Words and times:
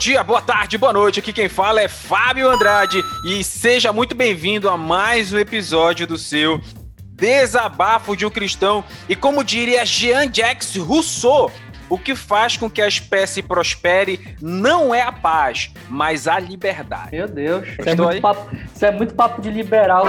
dia, 0.00 0.24
boa 0.24 0.40
tarde, 0.40 0.78
boa 0.78 0.94
noite. 0.94 1.20
Aqui 1.20 1.30
quem 1.30 1.46
fala 1.46 1.82
é 1.82 1.86
Fábio 1.86 2.48
Andrade 2.48 3.04
e 3.22 3.44
seja 3.44 3.92
muito 3.92 4.14
bem-vindo 4.14 4.70
a 4.70 4.74
mais 4.74 5.30
um 5.30 5.38
episódio 5.38 6.06
do 6.06 6.16
seu 6.16 6.58
Desabafo 7.04 8.16
de 8.16 8.24
um 8.24 8.30
Cristão. 8.30 8.82
E 9.10 9.14
como 9.14 9.44
diria 9.44 9.84
Jean-Jacques 9.84 10.74
Rousseau, 10.76 11.52
o 11.90 11.98
que 11.98 12.14
faz 12.14 12.56
com 12.56 12.70
que 12.70 12.80
a 12.80 12.88
espécie 12.88 13.42
prospere 13.42 14.36
não 14.40 14.94
é 14.94 15.02
a 15.02 15.12
paz, 15.12 15.70
mas 15.88 16.28
a 16.28 16.38
liberdade. 16.38 17.10
Meu 17.12 17.28
Deus, 17.28 17.66
isso 17.66 17.88
é, 17.88 17.94
muito 17.94 18.20
papo, 18.20 18.56
isso 18.74 18.86
é, 18.86 18.90
muito 18.90 19.14
papo, 19.14 19.42
de 19.42 19.50
liberal, 19.50 20.04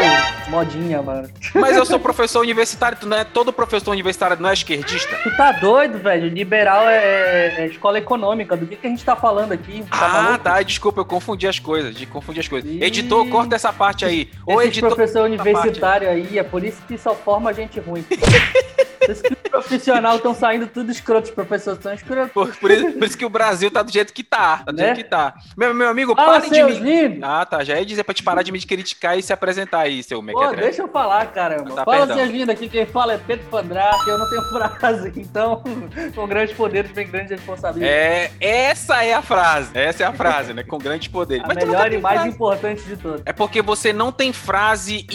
modinha, 0.48 1.02
mano. 1.02 1.28
Mas 1.56 1.76
eu 1.76 1.86
sou 1.86 2.00
professor 2.00 2.42
universitário, 2.42 2.98
tu 3.00 3.08
não 3.08 3.18
é 3.18 3.24
todo 3.24 3.52
professor 3.52 3.92
universitário 3.92 4.38
não 4.40 4.50
é 4.50 4.54
esquerdista? 4.54 5.16
Tu 5.24 5.36
tá 5.36 5.52
doido, 5.54 5.98
velho? 5.98 6.28
Liberal 6.28 6.88
é, 6.88 6.98
é, 6.98 7.56
é 7.62 7.68
escola 7.68 7.98
econômica. 7.98 8.56
Do 8.56 8.66
que, 8.66 8.76
que 8.76 8.88
a 8.88 8.90
gente 8.90 9.04
tá 9.04 9.16
falando 9.16 9.52
aqui? 9.52 9.84
Tá 9.90 10.34
ah, 10.34 10.38
tá. 10.38 10.62
Desculpa, 10.62 11.02
eu 11.02 11.06
confundi 11.06 11.48
as 11.48 11.60
coisas. 11.60 11.96
De 11.96 12.06
confundi 12.06 12.40
as 12.40 12.48
coisas. 12.48 12.70
E... 12.70 12.84
Editor, 12.84 13.28
corta 13.30 13.56
essa 13.56 13.74
parte 13.74 14.06
aí. 14.06 14.30
Ou 14.46 14.62
editor. 14.62 14.90
professor 14.90 15.24
universitário 15.24 16.10
aí, 16.10 16.38
é 16.38 16.44
por 16.44 16.64
isso 16.64 16.82
que 16.88 16.98
só 16.98 17.16
forma 17.16 17.54
gente 17.54 17.80
ruim. 17.80 18.06
Esses 19.02 19.24
profissionais 19.50 20.18
estão 20.18 20.34
saindo 20.34 20.68
tudo 20.68 20.92
escroto, 20.92 21.30
os 21.30 21.34
professores 21.34 21.80
estão 21.80 21.94
escrotos. 21.94 22.32
Por, 22.32 22.56
por, 22.56 22.72
isso, 22.72 22.92
por, 22.92 23.04
isso, 23.04 23.18
que 23.18 23.26
o 23.26 23.30
Brasil 23.30 23.72
tá 23.72 23.82
do 23.82 23.92
jeito 23.92 24.14
que 24.14 24.24
tá. 24.24 24.58
Tá 24.58 24.72
do 24.72 24.78
né? 24.78 24.86
jeito 24.86 24.98
que 24.98 25.04
tá. 25.04 25.34
Meu, 25.58 25.74
meu 25.74 25.90
amigo, 25.90 26.16
Fala, 26.16 26.40
pare 26.40 26.50
de 26.50 26.64
me. 26.64 26.72
Lindo. 26.74 27.26
Ah, 27.26 27.46
tá. 27.46 27.64
Já 27.64 27.80
ia 27.80 27.86
dizer 27.86 28.04
pra 28.04 28.14
te 28.14 28.24
parar 28.24 28.44
de 28.44 28.52
me 28.52 28.62
criticar 28.62 29.18
e 29.18 29.24
se 29.24 29.34
apresentar 29.34 29.80
aí, 29.80 30.04
seu 30.04 30.22
Pô, 30.24 30.52
deixa 30.52 30.84
eu 30.84 30.88
falar, 30.88 31.26
caramba. 31.28 31.74
Tá, 31.74 31.84
fala, 31.84 32.14
seus 32.14 32.30
lindos, 32.30 32.50
aqui 32.50 32.70
quem 32.70 32.86
fala 32.86 33.14
é 33.14 33.18
Pedro 33.18 33.46
Pandraque, 33.50 34.08
eu 34.08 34.18
não 34.18 34.30
tenho 34.30 34.44
frase, 34.80 35.12
então, 35.16 35.64
com 36.16 36.28
grandes 36.28 36.56
poderes 36.56 36.92
vem 36.92 37.10
grandes 37.10 37.32
responsabilidades. 37.32 37.96
É, 37.96 38.32
essa 38.40 39.04
é 39.04 39.14
a 39.14 39.22
frase. 39.22 39.72
Essa 39.74 40.04
é 40.04 40.06
a 40.06 40.14
frase, 40.14 40.54
né? 40.54 40.64
Com 40.64 40.78
grandes 40.78 41.08
poderes. 41.08 41.44
A 41.44 41.48
Mas 41.48 41.58
melhor 41.58 41.92
e 41.92 41.98
mais 41.98 42.22
frase. 42.22 42.36
importante 42.36 42.84
de 42.84 42.98
todas. 42.98 43.22
É 43.26 43.34
porque 43.34 43.62
você 43.62 43.92
não 43.92 44.12
tem 44.12 44.32
frase 44.32 45.06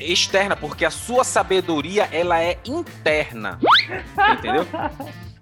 externa, 0.00 0.56
porque 0.56 0.84
a 0.84 0.90
sua 0.90 1.22
sabedoria, 1.22 2.08
ela 2.10 2.40
é 2.40 2.58
interna 2.64 3.25
eterna. 3.26 3.58
Entendeu? 4.32 4.66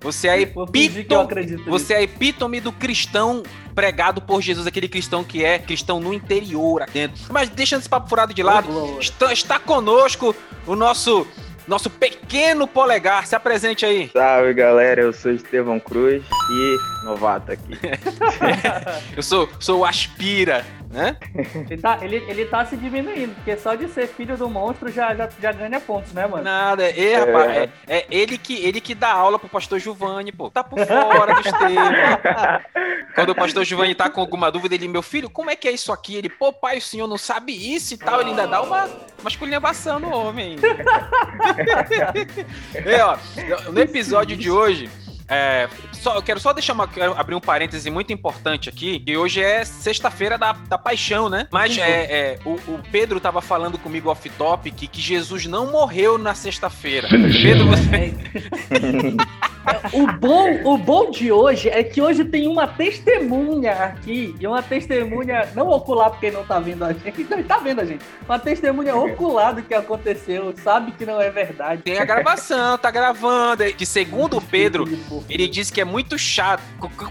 Você 0.01 0.29
é, 0.29 0.41
epítome, 0.43 1.57
você 1.67 1.95
é 1.95 2.03
epítome 2.03 2.61
do 2.61 2.71
cristão 2.71 3.43
pregado 3.75 4.21
por 4.21 4.43
Jesus, 4.43 4.67
aquele 4.67 4.87
cristão 4.89 5.25
que 5.25 5.43
é 5.43 5.59
cristão 5.59 5.99
no 5.99 6.13
interior, 6.13 6.85
dentro. 6.93 7.23
Mas 7.31 7.49
deixando 7.49 7.81
esse 7.81 7.89
papo 7.89 8.09
furado 8.09 8.35
de 8.35 8.43
lado, 8.43 8.99
está, 9.01 9.33
está 9.33 9.59
conosco 9.59 10.35
o 10.67 10.77
nosso 10.77 11.27
nosso 11.67 11.89
pequeno 11.89 12.69
polegar. 12.69 13.27
Se 13.27 13.35
apresente 13.35 13.87
aí. 13.87 14.11
Salve, 14.13 14.53
galera. 14.53 15.01
Eu 15.01 15.15
sou 15.15 15.33
Estevão 15.33 15.81
Cruz 15.81 16.23
e 16.51 17.05
novato 17.07 17.53
aqui. 17.53 17.73
eu 19.17 19.23
sou, 19.23 19.49
sou 19.59 19.81
o 19.81 19.85
Aspira 19.87 20.67
né? 20.95 21.17
Ele 21.69 21.83
tá, 21.83 21.99
ele, 22.01 22.17
ele 22.29 22.45
tá 22.47 22.65
se 22.65 22.77
diminuindo, 22.77 23.35
porque 23.35 23.57
só 23.57 23.75
de 23.75 23.89
ser 23.89 24.07
filho 24.07 24.37
do 24.37 24.49
monstro 24.49 24.93
já, 24.93 25.13
já, 25.13 25.29
já 25.41 25.51
ganha 25.51 25.81
pontos, 25.81 26.13
né, 26.13 26.25
mano? 26.25 26.45
Nada, 26.45 26.85
é, 26.85 27.13
é, 27.13 27.19
rapaz, 27.19 27.51
é, 27.51 27.69
é, 27.89 28.07
ele, 28.09 28.39
que, 28.39 28.65
ele 28.65 28.81
que 28.81 28.95
dá 28.95 29.11
aula 29.11 29.37
pro 29.37 29.49
pastor 29.49 29.81
Giovanni, 29.81 30.31
pô. 30.31 30.49
Tá 30.51 30.63
por 30.63 30.79
fora 30.87 31.35
do 31.35 31.41
Estevam. 31.41 32.63
Quando 33.15 33.31
o 33.31 33.35
pastor 33.35 33.65
Giovanni 33.65 33.95
tá 33.95 34.09
com 34.09 34.21
alguma 34.21 34.53
dúvida, 34.53 34.77
ele, 34.77 34.87
meu 34.87 35.03
filho, 35.03 35.29
como 35.29 35.51
é 35.51 35.57
que 35.57 35.67
é 35.67 35.73
isso 35.73 35.93
aqui? 35.93 36.15
Ele, 36.15 36.29
pô, 36.29 36.53
pai, 36.53 36.79
o 36.79 36.83
senhor 36.83 37.09
não 37.09 37.19
sabe 37.19 37.53
isso 37.53 37.95
e 37.95 37.99
tal. 37.99 38.21
Ele 38.21 38.31
ainda 38.31 38.47
dá 38.47 38.63
uma 38.63 38.89
masculinização 39.21 39.99
no 39.99 40.15
homem. 40.15 40.57
é, 42.75 43.05
ó, 43.05 43.19
no 43.73 43.81
episódio 43.81 44.37
de 44.37 44.49
hoje, 44.49 44.89
é, 45.29 45.69
só, 45.93 46.17
eu 46.17 46.23
quero 46.23 46.39
só 46.39 46.53
deixar 46.53 46.75
uma, 46.75 46.87
quero 46.87 47.19
abrir 47.19 47.35
um 47.35 47.41
parêntese 47.41 47.91
muito 47.91 48.13
importante 48.13 48.69
aqui, 48.69 49.01
que 49.01 49.17
hoje 49.17 49.41
é 49.41 49.65
sexta-feira 49.65 50.37
da, 50.37 50.53
da 50.53 50.77
paixão, 50.77 51.29
né? 51.29 51.49
Mas 51.51 51.79
é, 51.79 51.83
é 51.83 52.39
o, 52.45 52.53
o, 52.53 52.81
Pedro 52.91 53.19
tava 53.21 53.41
falando 53.41 53.79
comigo 53.79 54.11
off-topic 54.11 54.75
que, 54.75 54.87
que 54.87 55.01
Jesus 55.01 55.47
não 55.47 55.71
morreu 55.71 56.19
na 56.19 56.35
sexta-feira. 56.35 57.09
Pedro, 57.09 57.67
você... 57.69 58.15
o, 59.93 60.13
bom, 60.13 60.75
o 60.75 60.79
bom 60.79 61.11
de 61.11 61.33
hoje 61.33 61.69
é 61.69 61.83
que 61.83 62.01
hoje 62.01 62.25
tem 62.25 62.47
uma 62.47 62.67
testemunha 62.67 63.73
aqui, 63.73 64.35
e 64.39 64.47
uma 64.47 64.63
testemunha 64.63 65.49
não 65.55 65.69
ocular, 65.69 66.11
porque 66.11 66.31
não 66.31 66.45
tá 66.45 66.59
vendo 66.59 66.85
a 66.85 66.93
gente, 66.93 67.25
não 67.31 67.43
tá 67.43 67.59
vendo 67.59 67.81
a 67.81 67.85
gente, 67.85 68.05
uma 68.27 68.39
testemunha 68.39 68.95
ocular 68.97 69.55
do 69.55 69.63
que 69.63 69.75
aconteceu, 69.75 70.55
sabe 70.63 70.93
que 70.93 71.07
não 71.07 71.21
é 71.21 71.31
verdade. 71.31 71.83
Tem 71.83 71.99
a 71.99 72.05
gravação, 72.05 72.77
tá 72.79 72.91
gravando. 72.91 73.65
De 73.73 73.87
segundo 73.87 74.41
Pedro, 74.41 74.85
ele 75.29 75.49
disse 75.49 75.73
que 75.73 75.81
é 75.81 75.85
muito 75.85 76.19
chato. 76.19 76.63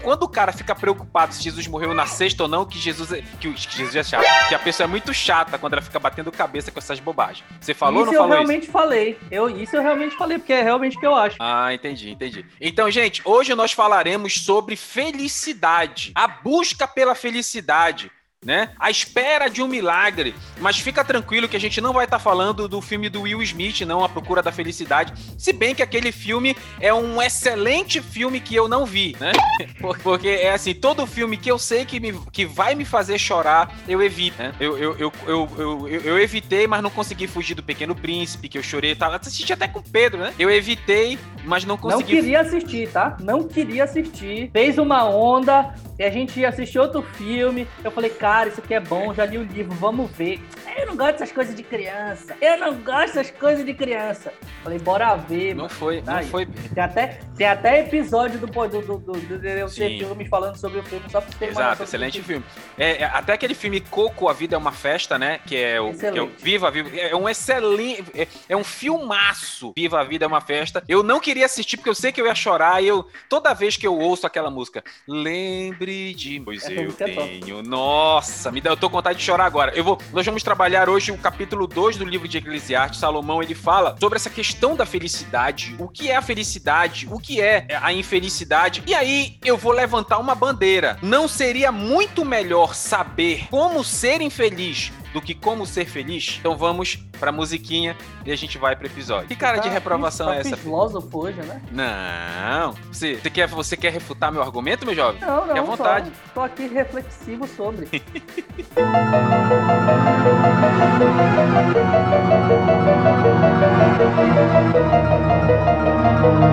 Quando 0.02 0.24
o 0.24 0.28
cara 0.28 0.52
fica 0.52 0.74
preocupado 0.74 1.34
se 1.34 1.42
Jesus 1.42 1.66
morreu 1.66 1.94
na 1.94 2.06
sexta 2.06 2.44
ou 2.44 2.48
não, 2.48 2.64
que 2.64 2.78
Jesus 2.78 3.12
é, 3.12 3.22
que, 3.40 3.52
que 3.52 3.76
Jesus 3.76 3.96
é 3.96 4.02
chato. 4.02 4.24
Que 4.48 4.54
a 4.54 4.58
pessoa 4.58 4.86
é 4.86 4.88
muito 4.88 5.12
chata 5.12 5.58
quando 5.58 5.74
ela 5.74 5.82
fica 5.82 5.98
batendo 5.98 6.30
cabeça 6.30 6.70
com 6.70 6.78
essas 6.78 7.00
bobagens. 7.00 7.44
Você 7.60 7.74
falou 7.74 8.02
isso 8.02 8.10
ou 8.10 8.12
não 8.12 8.20
falou 8.20 8.28
isso? 8.28 8.34
eu 8.34 8.46
realmente 8.46 8.70
falei. 8.70 9.18
Eu, 9.30 9.48
isso 9.50 9.76
eu 9.76 9.82
realmente 9.82 10.16
falei, 10.16 10.38
porque 10.38 10.52
é 10.52 10.62
realmente 10.62 10.96
o 10.96 11.00
que 11.00 11.06
eu 11.06 11.14
acho. 11.14 11.36
Ah, 11.40 11.72
entendi, 11.72 12.10
entendi. 12.10 12.43
Então, 12.60 12.90
gente, 12.90 13.22
hoje 13.24 13.54
nós 13.54 13.72
falaremos 13.72 14.40
sobre 14.40 14.76
felicidade. 14.76 16.12
A 16.14 16.26
busca 16.26 16.86
pela 16.86 17.14
felicidade 17.14 18.10
né? 18.44 18.70
A 18.78 18.90
espera 18.90 19.48
de 19.48 19.62
um 19.62 19.68
milagre. 19.68 20.34
Mas 20.60 20.78
fica 20.78 21.04
tranquilo 21.04 21.48
que 21.48 21.56
a 21.56 21.60
gente 21.60 21.80
não 21.80 21.92
vai 21.92 22.04
estar 22.04 22.18
tá 22.18 22.22
falando 22.22 22.68
do 22.68 22.80
filme 22.80 23.08
do 23.08 23.22
Will 23.22 23.42
Smith, 23.42 23.80
não, 23.82 24.04
A 24.04 24.08
Procura 24.08 24.42
da 24.42 24.52
Felicidade. 24.52 25.12
Se 25.38 25.52
bem 25.52 25.74
que 25.74 25.82
aquele 25.82 26.12
filme 26.12 26.56
é 26.80 26.92
um 26.92 27.20
excelente 27.20 28.00
filme 28.00 28.40
que 28.40 28.54
eu 28.54 28.68
não 28.68 28.84
vi, 28.84 29.16
né? 29.18 29.32
Porque 30.02 30.28
é 30.28 30.52
assim, 30.52 30.74
todo 30.74 31.06
filme 31.06 31.36
que 31.36 31.50
eu 31.50 31.58
sei 31.58 31.84
que, 31.84 31.98
me, 31.98 32.12
que 32.32 32.44
vai 32.44 32.74
me 32.74 32.84
fazer 32.84 33.18
chorar, 33.18 33.74
eu 33.88 34.02
evito, 34.02 34.42
né? 34.42 34.54
Eu, 34.60 34.76
eu, 34.78 34.96
eu, 34.98 35.12
eu, 35.26 35.48
eu, 35.58 35.88
eu 35.88 36.18
evitei, 36.18 36.66
mas 36.66 36.82
não 36.82 36.90
consegui 36.90 37.26
fugir 37.26 37.54
do 37.54 37.62
Pequeno 37.62 37.94
Príncipe, 37.94 38.48
que 38.48 38.58
eu 38.58 38.62
chorei. 38.62 38.94
Tava, 38.94 39.16
assisti 39.16 39.52
até 39.52 39.66
com 39.66 39.78
o 39.78 39.82
Pedro, 39.82 40.20
né? 40.20 40.34
Eu 40.38 40.50
evitei, 40.50 41.18
mas 41.44 41.64
não 41.64 41.76
consegui. 41.76 42.14
Não 42.14 42.20
queria 42.20 42.40
assistir, 42.40 42.88
tá? 42.90 43.16
Não 43.20 43.44
queria 43.44 43.84
assistir. 43.84 44.50
Fez 44.52 44.78
uma 44.78 45.04
onda, 45.08 45.74
e 45.98 46.04
a 46.04 46.10
gente 46.10 46.38
ia 46.40 46.48
assistir 46.48 46.78
outro 46.78 47.02
filme. 47.02 47.66
Eu 47.82 47.90
falei, 47.90 48.10
cara, 48.10 48.48
isso 48.48 48.60
aqui 48.60 48.74
é 48.74 48.80
bom, 48.80 49.14
já 49.14 49.24
li 49.24 49.38
o 49.38 49.42
livro, 49.42 49.74
vamos 49.74 50.10
ver. 50.10 50.40
Eu 50.76 50.86
não 50.86 50.96
gosto 50.96 51.12
dessas 51.12 51.32
coisas 51.32 51.54
de 51.54 51.62
criança. 51.62 52.36
Eu 52.40 52.58
não 52.58 52.74
gosto 52.74 53.14
dessas 53.14 53.30
coisas 53.30 53.64
de 53.64 53.72
criança. 53.72 54.32
Falei, 54.62 54.78
bora 54.78 55.14
ver. 55.14 55.54
Não 55.54 55.68
foi, 55.68 56.02
não 56.02 56.16
Aí. 56.16 56.26
foi. 56.26 56.46
Tem 56.46 56.82
até, 56.82 57.20
tem 57.36 57.46
até 57.46 57.80
episódio 57.80 58.40
do, 58.40 58.46
do, 58.46 58.68
do, 58.68 58.98
do, 58.98 59.12
do 59.12 59.68
filme 59.68 60.28
falando 60.28 60.56
sobre 60.56 60.80
o 60.80 60.82
filme, 60.82 61.04
só 61.10 61.20
pra 61.20 61.30
você 61.30 61.38
ter 61.38 61.48
Exato, 61.50 61.82
excelente 61.84 62.22
filme. 62.22 62.44
É, 62.76 63.02
é, 63.02 63.04
até 63.04 63.34
aquele 63.34 63.54
filme 63.54 63.80
Coco, 63.80 64.28
A 64.28 64.32
Vida 64.32 64.56
é 64.56 64.58
uma 64.58 64.72
Festa, 64.72 65.18
né? 65.18 65.38
Que 65.46 65.56
é 65.56 65.80
o, 65.80 65.94
que 65.94 66.06
é 66.06 66.22
o 66.22 66.26
Viva 66.38 66.68
a 66.68 66.70
Vida. 66.70 66.90
É 66.96 67.14
um 67.14 67.28
excelente. 67.28 68.04
É, 68.14 68.26
é, 68.48 68.56
um 68.56 68.64
filmaço. 68.64 69.72
Viva 69.76 70.00
a 70.00 70.04
Vida 70.04 70.24
é 70.24 70.28
uma 70.28 70.40
Festa. 70.40 70.82
Eu 70.88 71.02
não 71.02 71.20
queria 71.20 71.46
assistir 71.46 71.76
porque 71.76 71.90
eu 71.90 71.94
sei 71.94 72.10
que 72.10 72.20
eu 72.20 72.26
ia 72.26 72.34
chorar. 72.34 72.82
E 72.82 72.88
eu, 72.88 73.06
toda 73.28 73.54
vez 73.54 73.76
que 73.76 73.86
eu 73.86 73.96
ouço 73.96 74.26
aquela 74.26 74.50
música, 74.50 74.82
lembre 75.06 75.83
lembre 75.84 76.14
de. 76.14 76.40
Pois 76.40 76.68
eu 76.68 76.92
tenho. 76.92 77.62
Nossa, 77.62 78.50
me 78.50 78.60
dá, 78.60 78.70
eu 78.70 78.76
tô 78.76 78.88
com 78.88 78.96
vontade 78.96 79.18
de 79.18 79.24
chorar 79.24 79.44
agora. 79.44 79.72
Eu 79.74 79.84
vou, 79.84 79.98
nós 80.12 80.24
vamos 80.24 80.42
trabalhar 80.42 80.88
hoje 80.88 81.12
o 81.12 81.18
capítulo 81.18 81.66
2 81.66 81.96
do 81.96 82.04
livro 82.04 82.26
de 82.26 82.38
Eclesiastes. 82.38 83.00
Salomão 83.00 83.42
ele 83.42 83.54
fala 83.54 83.96
sobre 84.00 84.16
essa 84.16 84.30
questão 84.30 84.74
da 84.74 84.86
felicidade. 84.86 85.74
O 85.78 85.88
que 85.88 86.10
é 86.10 86.16
a 86.16 86.22
felicidade? 86.22 87.06
O 87.10 87.18
que 87.18 87.40
é 87.40 87.66
a 87.80 87.92
infelicidade? 87.92 88.82
E 88.86 88.94
aí 88.94 89.36
eu 89.44 89.56
vou 89.56 89.72
levantar 89.72 90.18
uma 90.18 90.34
bandeira. 90.34 90.98
Não 91.02 91.28
seria 91.28 91.70
muito 91.70 92.24
melhor 92.24 92.74
saber 92.74 93.46
como 93.50 93.84
ser 93.84 94.20
infeliz 94.20 94.92
do 95.14 95.22
que 95.22 95.32
como 95.32 95.64
ser 95.64 95.86
feliz? 95.86 96.36
Então 96.40 96.56
vamos 96.56 96.96
pra 97.20 97.30
musiquinha 97.30 97.96
e 98.26 98.32
a 98.32 98.36
gente 98.36 98.58
vai 98.58 98.74
pro 98.74 98.88
episódio. 98.88 99.28
Que 99.28 99.36
cara 99.36 99.58
tá, 99.58 99.62
de 99.62 99.68
reprovação 99.68 100.26
tá 100.26 100.34
é 100.34 100.40
essa? 100.40 100.56
filósofo 100.56 101.08
hoje, 101.16 101.40
né? 101.42 101.62
Não. 101.70 102.74
Você, 102.92 103.14
você, 103.14 103.30
quer, 103.30 103.46
você 103.46 103.76
quer 103.76 103.92
refutar 103.92 104.32
meu 104.32 104.42
argumento, 104.42 104.84
meu 104.84 104.94
jovem? 104.94 105.20
Não, 105.20 105.46
não. 105.46 105.54
Quer 105.54 105.60
à 105.60 105.62
vontade. 105.62 106.10
Tô, 106.10 106.40
tô 106.40 106.40
aqui 106.40 106.66
reflexivo 106.66 107.46
sobre. 107.46 107.88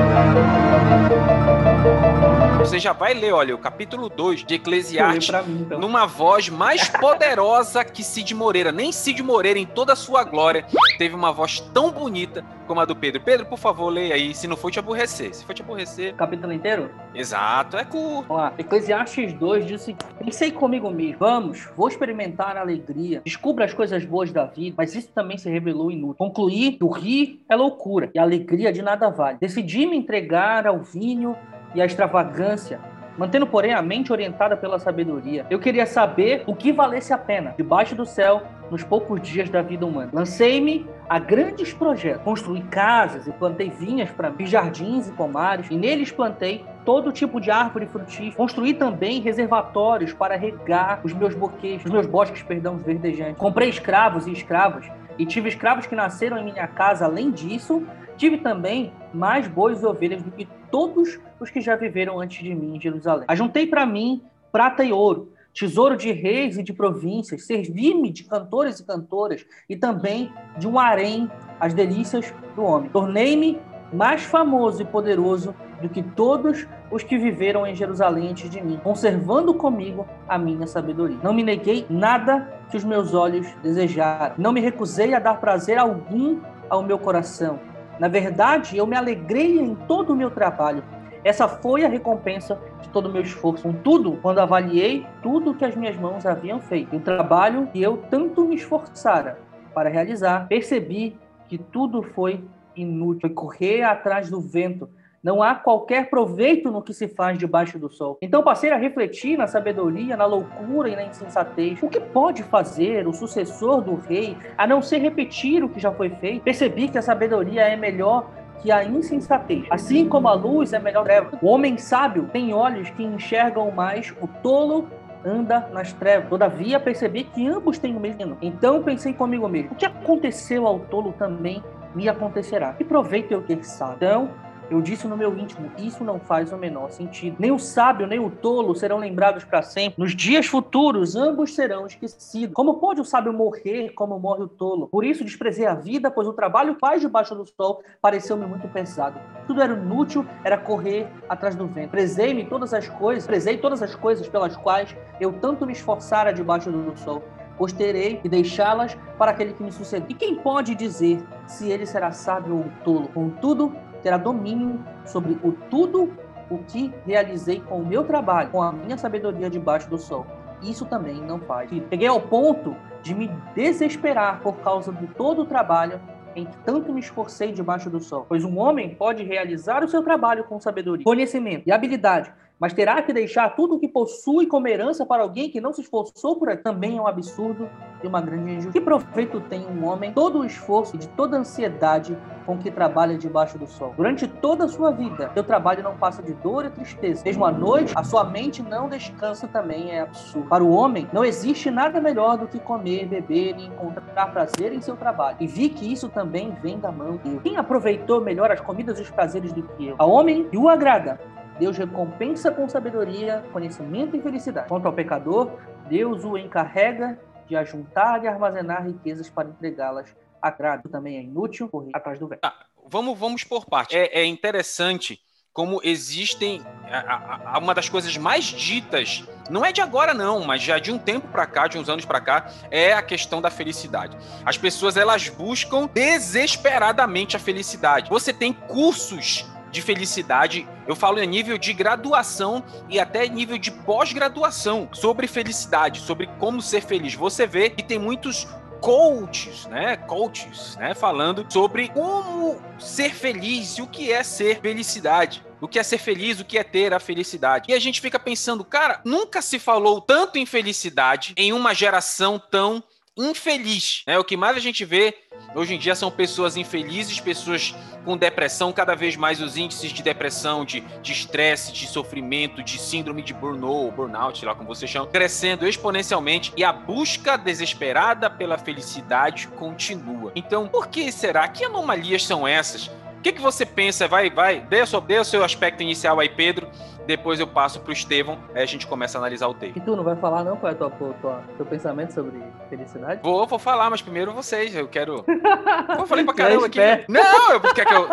Você 2.71 2.79
já 2.79 2.93
vai 2.93 3.13
ler, 3.13 3.33
olha, 3.33 3.53
o 3.53 3.57
capítulo 3.57 4.07
2 4.07 4.45
de 4.45 4.55
Eclesiastes 4.55 5.29
mim, 5.45 5.63
então. 5.63 5.77
numa 5.77 6.05
voz 6.05 6.47
mais 6.47 6.87
poderosa 6.87 7.83
que 7.83 8.01
Cid 8.01 8.33
Moreira. 8.33 8.71
Nem 8.71 8.93
Cid 8.93 9.21
Moreira, 9.21 9.59
em 9.59 9.65
toda 9.65 9.91
a 9.91 9.95
sua 9.97 10.23
glória, 10.23 10.65
teve 10.97 11.13
uma 11.13 11.33
voz 11.33 11.59
tão 11.59 11.91
bonita 11.91 12.45
como 12.65 12.79
a 12.79 12.85
do 12.85 12.95
Pedro. 12.95 13.19
Pedro, 13.19 13.45
por 13.45 13.59
favor, 13.59 13.89
leia 13.89 14.15
aí, 14.15 14.33
se 14.33 14.47
não 14.47 14.55
for 14.55 14.71
te 14.71 14.79
aborrecer. 14.79 15.35
Se 15.35 15.43
for 15.43 15.53
te 15.53 15.61
aborrecer. 15.61 16.13
O 16.13 16.15
capítulo 16.15 16.53
inteiro? 16.53 16.89
Exato, 17.13 17.75
é 17.75 17.83
curto. 17.83 18.29
Vamos 18.29 18.41
lá. 18.41 18.53
Eclesiastes 18.57 19.33
2 19.33 19.65
diz 19.65 19.81
assim: 19.81 19.97
Pensei 20.23 20.49
comigo 20.49 20.89
mesmo, 20.89 21.17
vamos, 21.19 21.67
vou 21.75 21.89
experimentar 21.89 22.55
a 22.55 22.61
alegria, 22.61 23.21
descubra 23.25 23.65
as 23.65 23.73
coisas 23.73 24.05
boas 24.05 24.31
da 24.31 24.45
vida, 24.45 24.75
mas 24.77 24.95
isso 24.95 25.09
também 25.13 25.37
se 25.37 25.49
revelou 25.49 25.91
inútil. 25.91 26.15
Concluir 26.17 26.77
que 26.77 26.83
o 26.85 26.89
rir 26.89 27.41
é 27.49 27.55
loucura 27.57 28.09
e 28.15 28.19
a 28.19 28.21
alegria 28.21 28.71
de 28.71 28.81
nada 28.81 29.09
vale. 29.09 29.37
Decidi 29.41 29.85
me 29.85 29.97
entregar 29.97 30.65
ao 30.65 30.79
vinho 30.79 31.35
e 31.73 31.81
a 31.81 31.85
extravagância 31.85 32.79
mantendo, 33.17 33.45
porém, 33.45 33.73
a 33.73 33.81
mente 33.81 34.11
orientada 34.11 34.55
pela 34.55 34.79
sabedoria. 34.79 35.45
Eu 35.49 35.59
queria 35.59 35.85
saber 35.85 36.43
o 36.47 36.55
que 36.55 36.71
valesse 36.71 37.13
a 37.13 37.17
pena, 37.17 37.53
debaixo 37.57 37.95
do 37.95 38.05
céu, 38.05 38.43
nos 38.69 38.83
poucos 38.83 39.21
dias 39.21 39.49
da 39.49 39.61
vida 39.61 39.85
humana. 39.85 40.09
Lancei-me 40.13 40.89
a 41.09 41.19
grandes 41.19 41.73
projetos. 41.73 42.23
Construí 42.23 42.61
casas 42.63 43.27
e 43.27 43.31
plantei 43.31 43.69
vinhas 43.69 44.09
para 44.09 44.29
mim, 44.29 44.45
jardins 44.45 45.09
e 45.09 45.11
pomares, 45.11 45.67
e 45.69 45.75
neles 45.75 46.09
plantei 46.09 46.65
todo 46.85 47.11
tipo 47.11 47.41
de 47.41 47.51
árvore 47.51 47.85
frutífera. 47.85 48.35
Construí 48.37 48.73
também 48.73 49.19
reservatórios 49.19 50.13
para 50.13 50.37
regar 50.37 51.01
os 51.03 51.13
meus 51.13 51.35
boquês, 51.35 51.83
os 51.83 51.91
meus 51.91 52.05
bosques, 52.05 52.41
perdão, 52.41 52.77
verdejantes. 52.77 53.37
Comprei 53.37 53.69
escravos 53.69 54.25
e 54.25 54.31
escravas, 54.31 54.89
e 55.19 55.25
tive 55.25 55.49
escravos 55.49 55.85
que 55.85 55.95
nasceram 55.95 56.37
em 56.37 56.45
minha 56.45 56.65
casa. 56.65 57.05
Além 57.05 57.29
disso, 57.29 57.83
tive 58.15 58.37
também 58.37 58.93
mais 59.13 59.47
bois 59.47 59.83
e 59.83 59.85
ovelhas 59.85 60.23
do 60.23 60.31
que 60.31 60.47
todos 60.71 61.19
os 61.39 61.49
que 61.49 61.61
já 61.61 61.75
viveram 61.75 62.19
antes 62.19 62.43
de 62.43 62.55
mim 62.55 62.75
em 62.75 62.81
Jerusalém. 62.81 63.25
Ajuntei 63.27 63.67
para 63.67 63.85
mim 63.85 64.23
prata 64.51 64.83
e 64.83 64.91
ouro 64.91 65.31
tesouro 65.53 65.97
de 65.97 66.11
reis 66.11 66.57
e 66.57 66.63
de 66.63 66.73
províncias, 66.73 67.45
servir-me 67.45 68.09
de 68.09 68.23
cantores 68.23 68.79
e 68.79 68.85
cantoras, 68.85 69.45
e 69.69 69.75
também 69.75 70.31
de 70.57 70.67
um 70.67 70.79
harém, 70.79 71.29
as 71.59 71.73
delícias 71.73 72.33
do 72.55 72.63
homem. 72.63 72.89
Tornei-me 72.89 73.59
mais 73.93 74.23
famoso 74.23 74.81
e 74.81 74.85
poderoso 74.85 75.53
do 75.81 75.89
que 75.89 76.01
todos 76.01 76.67
os 76.89 77.03
que 77.03 77.17
viveram 77.17 77.65
em 77.65 77.75
Jerusalém 77.75 78.29
antes 78.29 78.49
de 78.49 78.61
mim, 78.61 78.79
conservando 78.83 79.53
comigo 79.53 80.07
a 80.27 80.37
minha 80.37 80.67
sabedoria. 80.67 81.17
Não 81.23 81.33
me 81.33 81.43
neguei 81.43 81.85
nada 81.89 82.47
que 82.69 82.77
os 82.77 82.83
meus 82.83 83.13
olhos 83.13 83.47
desejaram. 83.61 84.35
Não 84.37 84.53
me 84.53 84.61
recusei 84.61 85.13
a 85.13 85.19
dar 85.19 85.39
prazer 85.39 85.77
algum 85.77 86.39
ao 86.69 86.83
meu 86.83 86.97
coração. 86.97 87.59
Na 88.01 88.07
verdade, 88.07 88.75
eu 88.75 88.87
me 88.87 88.95
alegrei 88.95 89.59
em 89.59 89.75
todo 89.75 90.13
o 90.13 90.15
meu 90.15 90.31
trabalho. 90.31 90.83
Essa 91.23 91.47
foi 91.47 91.85
a 91.85 91.87
recompensa 91.87 92.59
todo 92.91 93.07
o 93.07 93.11
meu 93.13 93.21
esforço. 93.21 93.61
Contudo, 93.61 94.17
quando 94.23 94.39
avaliei 94.39 95.05
tudo 95.21 95.53
que 95.53 95.63
as 95.63 95.75
minhas 95.75 95.95
mãos 95.95 96.25
haviam 96.25 96.59
feito, 96.59 96.95
o 96.95 96.99
trabalho 96.99 97.67
que 97.67 97.79
eu 97.79 97.97
tanto 98.09 98.43
me 98.43 98.55
esforçara 98.55 99.37
para 99.71 99.87
realizar, 99.87 100.47
percebi 100.47 101.15
que 101.47 101.59
tudo 101.59 102.01
foi 102.01 102.43
inútil. 102.75 103.21
Foi 103.21 103.29
correr 103.29 103.83
atrás 103.83 104.31
do 104.31 104.41
vento. 104.41 104.89
Não 105.23 105.43
há 105.43 105.53
qualquer 105.53 106.09
proveito 106.09 106.71
no 106.71 106.81
que 106.81 106.95
se 106.95 107.07
faz 107.07 107.37
debaixo 107.37 107.77
do 107.77 107.87
sol. 107.87 108.17
Então 108.23 108.41
passei 108.41 108.71
a 108.71 108.75
refletir 108.75 109.37
na 109.37 109.45
sabedoria, 109.45 110.17
na 110.17 110.25
loucura 110.25 110.89
e 110.89 110.95
na 110.95 111.03
insensatez. 111.03 111.77
O 111.83 111.87
que 111.87 111.99
pode 111.99 112.41
fazer 112.41 113.07
o 113.07 113.13
sucessor 113.13 113.81
do 113.81 113.93
rei 113.95 114.35
a 114.57 114.65
não 114.65 114.81
ser 114.81 114.97
repetir 114.97 115.63
o 115.63 115.69
que 115.69 115.79
já 115.79 115.91
foi 115.91 116.09
feito? 116.09 116.41
Percebi 116.41 116.87
que 116.87 116.97
a 116.97 117.03
sabedoria 117.03 117.61
é 117.61 117.75
melhor 117.75 118.31
que 118.63 118.71
a 118.71 118.83
insensatez. 118.83 119.63
Assim 119.69 120.09
como 120.09 120.27
a 120.27 120.33
luz 120.33 120.73
é 120.73 120.79
melhor 120.79 121.03
treva. 121.03 121.37
O 121.39 121.47
homem 121.49 121.77
sábio 121.77 122.27
tem 122.33 122.51
olhos 122.51 122.89
que 122.89 123.03
enxergam 123.03 123.69
mais, 123.69 124.11
o 124.19 124.27
tolo 124.27 124.87
anda 125.23 125.69
nas 125.71 125.93
trevas. 125.93 126.29
Todavia 126.29 126.79
percebi 126.79 127.25
que 127.25 127.47
ambos 127.47 127.77
têm 127.77 127.95
o 127.95 127.99
mesmo. 127.99 128.39
Então 128.41 128.81
pensei 128.81 129.13
comigo 129.13 129.47
mesmo: 129.47 129.73
o 129.73 129.75
que 129.75 129.85
aconteceu 129.85 130.65
ao 130.65 130.79
tolo 130.79 131.13
também 131.13 131.63
me 131.93 132.09
acontecerá. 132.09 132.73
Que 132.73 132.83
proveito 132.83 133.31
eu 133.31 133.43
ter 133.43 133.63
sábio? 133.63 133.97
Então 133.97 134.50
eu 134.71 134.81
disse 134.81 135.05
no 135.05 135.17
meu 135.17 135.37
íntimo: 135.37 135.69
isso 135.77 136.03
não 136.03 136.17
faz 136.17 136.51
o 136.53 136.57
menor 136.57 136.89
sentido. 136.89 137.35
Nem 137.37 137.51
o 137.51 137.59
sábio, 137.59 138.07
nem 138.07 138.19
o 138.19 138.31
tolo 138.31 138.73
serão 138.73 138.97
lembrados 138.97 139.43
para 139.43 139.61
sempre. 139.61 140.01
Nos 140.01 140.15
dias 140.15 140.47
futuros, 140.47 141.15
ambos 141.15 141.53
serão 141.53 141.85
esquecidos. 141.85 142.55
Como 142.55 142.79
pode 142.79 143.01
o 143.01 143.05
sábio 143.05 143.33
morrer 143.33 143.89
como 143.89 144.17
morre 144.17 144.43
o 144.43 144.47
tolo? 144.47 144.87
Por 144.87 145.03
isso 145.03 145.25
desprezei 145.25 145.67
a 145.67 145.75
vida, 145.75 146.09
pois 146.09 146.25
o 146.25 146.33
trabalho 146.33 146.75
que 146.75 146.79
faz 146.79 147.01
debaixo 147.01 147.35
do 147.35 147.45
sol 147.45 147.83
pareceu-me 148.01 148.45
muito 148.45 148.67
pesado. 148.69 149.19
Tudo 149.45 149.61
era 149.61 149.73
inútil, 149.73 150.25
era 150.43 150.57
correr 150.57 151.07
atrás 151.27 151.53
do 151.53 151.67
vento. 151.67 151.91
Prezei-me 151.91 152.45
todas 152.45 152.73
as 152.73 152.87
coisas, 152.87 153.27
prezei 153.27 153.57
todas 153.57 153.83
as 153.83 153.93
coisas 153.93 154.29
pelas 154.29 154.55
quais 154.55 154.95
eu 155.19 155.33
tanto 155.33 155.65
me 155.65 155.73
esforçara 155.73 156.31
debaixo 156.31 156.71
do 156.71 156.97
sol 156.97 157.21
pois 157.57 157.73
terei 157.73 158.19
deixá-las 158.23 158.97
para 159.19 159.29
aquele 159.29 159.53
que 159.53 159.61
me 159.61 159.71
sucedeu. 159.71 160.07
E 160.09 160.15
quem 160.15 160.35
pode 160.35 160.73
dizer 160.73 161.23
se 161.45 161.69
ele 161.69 161.85
será 161.85 162.11
sábio 162.11 162.57
ou 162.57 162.65
tolo? 162.83 163.07
Contudo, 163.09 163.75
terá 164.01 164.17
domínio 164.17 164.83
sobre 165.05 165.37
o 165.43 165.51
tudo 165.69 166.11
o 166.49 166.57
que 166.59 166.93
realizei 167.05 167.61
com 167.61 167.81
o 167.81 167.85
meu 167.85 168.03
trabalho, 168.03 168.49
com 168.49 168.61
a 168.61 168.71
minha 168.71 168.97
sabedoria 168.97 169.49
debaixo 169.49 169.89
do 169.89 169.97
sol. 169.97 170.25
Isso 170.61 170.85
também 170.85 171.15
não 171.21 171.39
faz. 171.39 171.71
Peguei 171.89 172.07
ao 172.07 172.19
ponto 172.19 172.75
de 173.01 173.15
me 173.15 173.29
desesperar 173.55 174.41
por 174.41 174.57
causa 174.57 174.91
de 174.91 175.07
todo 175.07 175.43
o 175.43 175.45
trabalho 175.45 175.99
em 176.35 176.45
que 176.45 176.57
tanto 176.59 176.93
me 176.93 176.99
esforcei 176.99 177.51
debaixo 177.51 177.89
do 177.89 177.99
sol. 177.99 178.25
Pois 178.27 178.43
um 178.43 178.57
homem 178.59 178.95
pode 178.95 179.23
realizar 179.23 179.83
o 179.83 179.87
seu 179.87 180.03
trabalho 180.03 180.43
com 180.43 180.59
sabedoria, 180.59 181.03
conhecimento 181.03 181.63
e 181.67 181.71
habilidade, 181.71 182.31
mas 182.61 182.73
terá 182.73 183.01
que 183.01 183.11
deixar 183.11 183.55
tudo 183.55 183.73
o 183.73 183.79
que 183.79 183.87
possui 183.87 184.45
como 184.45 184.67
herança 184.67 185.03
para 185.03 185.23
alguém 185.23 185.49
que 185.49 185.59
não 185.59 185.73
se 185.73 185.81
esforçou 185.81 186.35
por 186.35 186.47
aqui. 186.47 186.61
Também 186.61 186.99
é 186.99 187.01
um 187.01 187.07
absurdo 187.07 187.67
e 188.03 188.07
uma 188.07 188.21
grande 188.21 188.51
injustiça. 188.51 188.71
Que 188.71 188.81
proveito 188.81 189.41
tem 189.41 189.65
um 189.65 189.87
homem 189.87 190.13
todo 190.13 190.39
o 190.39 190.45
esforço 190.45 190.95
e 190.95 190.99
de 190.99 191.07
toda 191.09 191.37
a 191.37 191.39
ansiedade 191.39 192.15
com 192.45 192.59
que 192.59 192.69
trabalha 192.69 193.17
debaixo 193.17 193.57
do 193.57 193.65
sol? 193.65 193.95
Durante 193.97 194.27
toda 194.27 194.65
a 194.65 194.67
sua 194.67 194.91
vida, 194.91 195.31
seu 195.33 195.43
trabalho 195.43 195.81
não 195.81 195.97
passa 195.97 196.21
de 196.21 196.35
dor 196.35 196.65
e 196.65 196.69
tristeza. 196.69 197.23
Mesmo 197.25 197.43
à 197.45 197.51
noite, 197.51 197.93
a 197.95 198.03
sua 198.03 198.23
mente 198.25 198.61
não 198.61 198.87
descansa 198.87 199.47
também 199.47 199.89
é 199.89 200.01
absurdo. 200.01 200.47
Para 200.47 200.63
o 200.63 200.69
homem, 200.69 201.09
não 201.11 201.25
existe 201.25 201.71
nada 201.71 201.99
melhor 201.99 202.37
do 202.37 202.47
que 202.47 202.59
comer, 202.59 203.07
beber 203.07 203.57
e 203.57 203.65
encontrar 203.65 204.27
prazer 204.27 204.71
em 204.71 204.81
seu 204.81 204.95
trabalho. 204.95 205.37
E 205.39 205.47
vi 205.47 205.69
que 205.69 205.91
isso 205.91 206.09
também 206.09 206.51
vem 206.61 206.79
da 206.79 206.91
mão 206.91 207.17
de 207.17 207.27
Deus. 207.27 207.41
Quem 207.41 207.57
aproveitou 207.57 208.21
melhor 208.21 208.51
as 208.51 208.61
comidas 208.61 208.99
e 208.99 209.01
os 209.01 209.09
prazeres 209.09 209.51
do 209.51 209.63
que 209.63 209.87
eu? 209.87 209.95
A 209.97 210.05
homem 210.05 210.47
que 210.47 210.57
o 210.59 210.69
agrada 210.69 211.19
Deus 211.61 211.77
recompensa 211.77 212.51
com 212.51 212.67
sabedoria, 212.67 213.45
conhecimento 213.53 214.17
e 214.17 214.19
felicidade. 214.19 214.67
Quanto 214.67 214.87
ao 214.87 214.93
pecador, 214.93 215.59
Deus 215.87 216.25
o 216.25 216.35
encarrega 216.35 217.19
de 217.45 217.55
ajuntar 217.55 218.23
e 218.23 218.27
armazenar 218.27 218.83
riquezas 218.83 219.29
para 219.29 219.47
entregá-las 219.47 220.11
a 220.41 220.49
grado. 220.49 220.89
Também 220.89 221.17
é 221.17 221.21
inútil 221.21 221.69
correr 221.69 221.91
atrás 221.93 222.17
do 222.17 222.27
vento. 222.27 222.39
Ah, 222.41 222.65
vamos, 222.89 223.15
vamos 223.15 223.43
por 223.43 223.67
parte. 223.67 223.95
É, 223.95 224.21
é 224.21 224.25
interessante 224.25 225.19
como 225.53 225.81
existem 225.83 226.63
a, 226.89 227.53
a, 227.55 227.59
uma 227.59 227.75
das 227.75 227.87
coisas 227.87 228.17
mais 228.17 228.45
ditas, 228.45 229.23
não 229.47 229.63
é 229.63 229.71
de 229.71 229.81
agora 229.81 230.15
não, 230.15 230.43
mas 230.43 230.63
já 230.63 230.79
de 230.79 230.91
um 230.91 230.97
tempo 230.97 231.27
para 231.27 231.45
cá, 231.45 231.67
de 231.67 231.77
uns 231.77 231.89
anos 231.89 232.05
para 232.05 232.21
cá, 232.21 232.49
é 232.71 232.93
a 232.93 233.03
questão 233.03 233.39
da 233.39 233.51
felicidade. 233.51 234.17
As 234.43 234.57
pessoas 234.57 234.97
elas 234.97 235.29
buscam 235.29 235.85
desesperadamente 235.85 237.35
a 237.35 237.39
felicidade. 237.39 238.09
Você 238.09 238.33
tem 238.33 238.51
cursos 238.51 239.45
de 239.71 239.81
felicidade. 239.81 240.67
Eu 240.87 240.95
falo 240.95 241.19
em 241.19 241.27
nível 241.27 241.57
de 241.57 241.73
graduação 241.73 242.63
e 242.89 242.99
até 242.99 243.27
nível 243.27 243.57
de 243.57 243.71
pós-graduação 243.71 244.89
sobre 244.91 245.27
felicidade, 245.27 246.01
sobre 246.01 246.27
como 246.39 246.61
ser 246.61 246.81
feliz. 246.81 247.15
Você 247.15 247.47
vê 247.47 247.69
que 247.69 247.83
tem 247.83 247.97
muitos 247.97 248.47
coaches, 248.81 249.67
né? 249.67 249.95
Coaches, 249.95 250.75
né? 250.75 250.93
Falando 250.93 251.45
sobre 251.49 251.89
como 251.89 252.59
ser 252.79 253.13
feliz 253.13 253.77
e 253.77 253.81
o 253.81 253.87
que 253.87 254.11
é 254.11 254.23
ser 254.23 254.59
felicidade. 254.59 255.45
O 255.61 255.67
que 255.67 255.77
é 255.77 255.83
ser 255.83 255.99
feliz, 255.99 256.39
o 256.39 256.45
que 256.45 256.57
é 256.57 256.63
ter 256.63 256.91
a 256.91 256.99
felicidade. 256.99 257.65
E 257.69 257.73
a 257.75 257.79
gente 257.79 258.01
fica 258.01 258.17
pensando, 258.17 258.65
cara, 258.65 258.99
nunca 259.05 259.43
se 259.43 259.59
falou 259.59 260.01
tanto 260.01 260.39
em 260.39 260.45
felicidade 260.45 261.33
em 261.37 261.53
uma 261.53 261.75
geração 261.75 262.39
tão 262.39 262.83
infeliz. 263.17 264.03
Né? 264.07 264.17
O 264.17 264.23
que 264.23 264.37
mais 264.37 264.55
a 264.55 264.59
gente 264.59 264.85
vê 264.85 265.15
hoje 265.55 265.75
em 265.75 265.77
dia 265.77 265.95
são 265.95 266.09
pessoas 266.09 266.55
infelizes, 266.55 267.19
pessoas 267.19 267.75
com 268.05 268.17
depressão, 268.17 268.71
cada 268.71 268.95
vez 268.95 269.15
mais 269.15 269.41
os 269.41 269.57
índices 269.57 269.91
de 269.91 270.01
depressão, 270.01 270.65
de 270.65 270.83
estresse, 271.03 271.71
de, 271.71 271.81
de, 271.81 271.87
sofrimento, 271.87 272.63
de 272.63 272.79
síndrome 272.79 273.21
de 273.21 273.33
burnout, 273.33 273.95
burnout, 273.95 274.39
sei 274.39 274.47
lá 274.47 274.55
como 274.55 274.67
você 274.67 274.87
chama, 274.87 275.07
crescendo 275.07 275.67
exponencialmente 275.67 276.51
e 276.55 276.63
a 276.63 276.71
busca 276.71 277.37
desesperada 277.37 278.29
pela 278.29 278.57
felicidade 278.57 279.47
continua. 279.49 280.31
Então, 280.35 280.67
por 280.67 280.87
que 280.87 281.11
será? 281.11 281.47
Que 281.47 281.65
anomalias 281.65 282.25
são 282.25 282.47
essas? 282.47 282.89
O 283.21 283.23
que, 283.23 283.33
que 283.33 283.41
você 283.41 283.67
pensa? 283.67 284.07
Vai, 284.07 284.31
vai, 284.31 284.61
dê, 284.61 284.83
sua, 284.83 284.99
dê 284.99 285.19
o 285.19 285.23
seu 285.23 285.43
aspecto 285.43 285.83
inicial 285.83 286.19
aí, 286.19 286.27
Pedro. 286.27 286.67
Depois 287.05 287.39
eu 287.39 287.45
passo 287.45 287.79
pro 287.79 287.93
Estevão, 287.93 288.39
aí 288.55 288.63
a 288.63 288.65
gente 288.65 288.87
começa 288.87 289.15
a 289.15 289.21
analisar 289.21 289.47
o 289.47 289.53
texto. 289.53 289.77
E 289.77 289.79
tu 289.79 289.95
não 289.95 290.03
vai 290.03 290.15
falar 290.15 290.43
não 290.43 290.57
qual 290.57 290.71
é 290.71 290.75
o 290.75 291.55
teu 291.55 291.65
pensamento 291.67 292.15
sobre 292.15 292.41
felicidade? 292.67 293.21
Vou, 293.21 293.45
vou 293.45 293.59
falar, 293.59 293.91
mas 293.91 294.01
primeiro 294.01 294.33
vocês, 294.33 294.75
eu 294.75 294.87
quero... 294.87 295.23
eu 295.99 296.07
falei 296.07 296.25
pra 296.25 296.33
caramba 296.33 296.65
aqui. 296.65 296.79
Não, 297.07 297.51
eu 297.51 297.61
quer 297.61 297.85
que 297.85 297.93
eu... 297.93 298.07